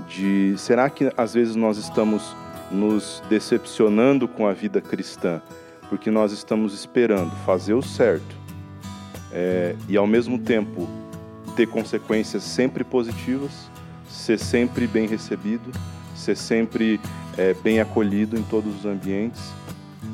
de 0.10 0.54
será 0.58 0.90
que 0.90 1.10
às 1.16 1.34
vezes 1.34 1.56
nós 1.56 1.78
estamos 1.78 2.36
nos 2.70 3.24
decepcionando 3.30 4.28
com 4.28 4.46
a 4.46 4.52
vida 4.52 4.82
cristã 4.82 5.42
porque 5.88 6.12
nós 6.12 6.34
estamos 6.34 6.74
esperando 6.74 7.32
fazer 7.46 7.74
o 7.74 7.82
certo 7.82 8.36
é, 9.32 9.74
e 9.88 9.96
ao 9.96 10.06
mesmo 10.06 10.38
tempo 10.38 10.90
ter 11.56 11.68
consequências 11.68 12.44
sempre 12.44 12.84
positivas, 12.84 13.70
ser 14.10 14.38
sempre 14.38 14.86
bem 14.86 15.08
recebido, 15.08 15.72
ser 16.16 16.36
sempre 16.36 17.00
é, 17.38 17.54
bem 17.54 17.80
acolhido 17.80 18.38
em 18.38 18.44
todos 18.44 18.80
os 18.80 18.86
ambientes. 18.86 19.42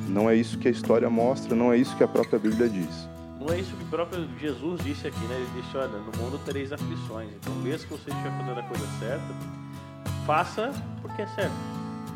Não 0.07 0.29
é 0.29 0.35
isso 0.35 0.59
que 0.59 0.67
a 0.67 0.71
história 0.71 1.09
mostra, 1.09 1.55
não 1.55 1.73
é 1.73 1.77
isso 1.77 1.95
que 1.95 2.03
a 2.03 2.07
própria 2.07 2.37
Bíblia 2.37 2.69
diz. 2.69 3.08
Não 3.39 3.53
é 3.53 3.59
isso 3.59 3.75
que 3.75 3.83
o 3.83 3.87
próprio 3.87 4.27
Jesus 4.37 4.83
disse 4.83 5.07
aqui, 5.07 5.19
né? 5.21 5.35
Ele 5.35 5.61
disse, 5.61 5.77
olha, 5.77 5.87
no 5.87 6.11
mundo 6.17 6.37
tereis 6.43 6.73
aflições. 6.73 7.29
Então, 7.39 7.53
mesmo 7.55 7.87
que 7.87 7.93
você 7.93 8.09
estiver 8.09 8.37
fazendo 8.37 8.59
a 8.59 8.63
coisa 8.63 8.85
certa, 8.99 9.33
faça 10.25 10.73
porque 11.01 11.21
é 11.21 11.27
certo. 11.27 11.55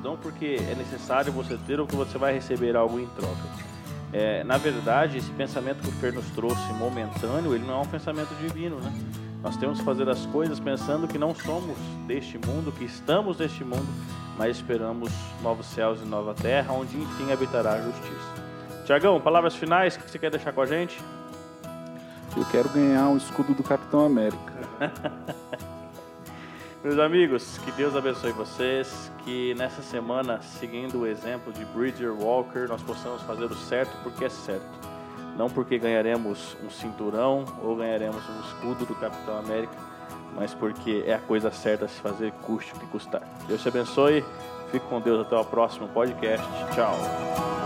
Não 0.03 0.17
porque 0.17 0.57
é 0.69 0.75
necessário 0.75 1.31
você 1.31 1.57
ter 1.65 1.79
ou 1.79 1.87
que 1.87 1.95
você 1.95 2.17
vai 2.17 2.33
receber 2.33 2.75
algo 2.75 2.99
em 2.99 3.07
troca. 3.07 3.63
É, 4.11 4.43
na 4.43 4.57
verdade, 4.57 5.17
esse 5.17 5.31
pensamento 5.31 5.81
que 5.81 5.87
o 5.87 5.91
Fer 5.93 6.13
nos 6.13 6.25
trouxe 6.31 6.61
momentâneo, 6.73 7.55
ele 7.55 7.65
não 7.65 7.75
é 7.75 7.81
um 7.81 7.87
pensamento 7.87 8.35
divino, 8.35 8.79
né? 8.81 8.93
Nós 9.41 9.57
temos 9.57 9.79
que 9.79 9.85
fazer 9.85 10.07
as 10.07 10.25
coisas 10.27 10.59
pensando 10.59 11.07
que 11.07 11.17
não 11.17 11.33
somos 11.33 11.77
deste 12.05 12.37
mundo, 12.37 12.71
que 12.71 12.83
estamos 12.83 13.37
neste 13.37 13.63
mundo, 13.63 13.87
mas 14.37 14.57
esperamos 14.57 15.11
novos 15.41 15.65
céus 15.65 15.99
e 16.01 16.05
nova 16.05 16.33
terra, 16.33 16.73
onde 16.73 16.95
enfim 16.95 17.31
habitará 17.31 17.73
a 17.73 17.81
justiça. 17.81 18.42
Tiagão, 18.83 19.19
palavras 19.21 19.55
finais 19.55 19.95
que 19.95 20.09
você 20.09 20.19
quer 20.19 20.29
deixar 20.29 20.51
com 20.51 20.61
a 20.61 20.65
gente? 20.65 20.99
Eu 22.35 22.43
quero 22.51 22.67
ganhar 22.69 23.07
um 23.07 23.15
escudo 23.15 23.53
do 23.53 23.63
Capitão 23.63 24.05
América. 24.05 24.53
Meus 26.83 26.99
amigos, 26.99 27.57
que 27.59 27.71
Deus 27.71 27.95
abençoe 27.95 28.33
vocês, 28.33 29.09
que 29.23 29.53
nessa 29.53 29.81
semana, 29.81 30.41
seguindo 30.41 30.99
o 30.99 31.07
exemplo 31.07 31.53
de 31.53 31.63
Bridger 31.63 32.11
Walker, 32.11 32.67
nós 32.67 32.81
possamos 32.81 33.21
fazer 33.21 33.45
o 33.45 33.55
certo 33.55 33.95
porque 34.03 34.25
é 34.25 34.29
certo. 34.29 34.65
Não 35.37 35.49
porque 35.49 35.79
ganharemos 35.79 36.57
um 36.61 36.69
cinturão 36.69 37.45
ou 37.63 37.77
ganharemos 37.77 38.21
um 38.29 38.41
escudo 38.41 38.85
do 38.85 38.95
Capitão 38.95 39.37
América, 39.37 39.73
mas 40.35 40.53
porque 40.53 41.05
é 41.07 41.13
a 41.13 41.19
coisa 41.19 41.51
certa 41.51 41.85
a 41.85 41.87
se 41.87 42.01
fazer, 42.01 42.33
custe 42.41 42.73
o 42.73 42.79
que 42.79 42.85
custar. 42.87 43.21
Deus 43.47 43.61
te 43.61 43.69
abençoe, 43.69 44.25
fique 44.71 44.85
com 44.87 44.99
Deus 44.99 45.25
até 45.25 45.37
o 45.37 45.45
próximo 45.45 45.87
podcast. 45.87 46.45
Tchau. 46.75 47.62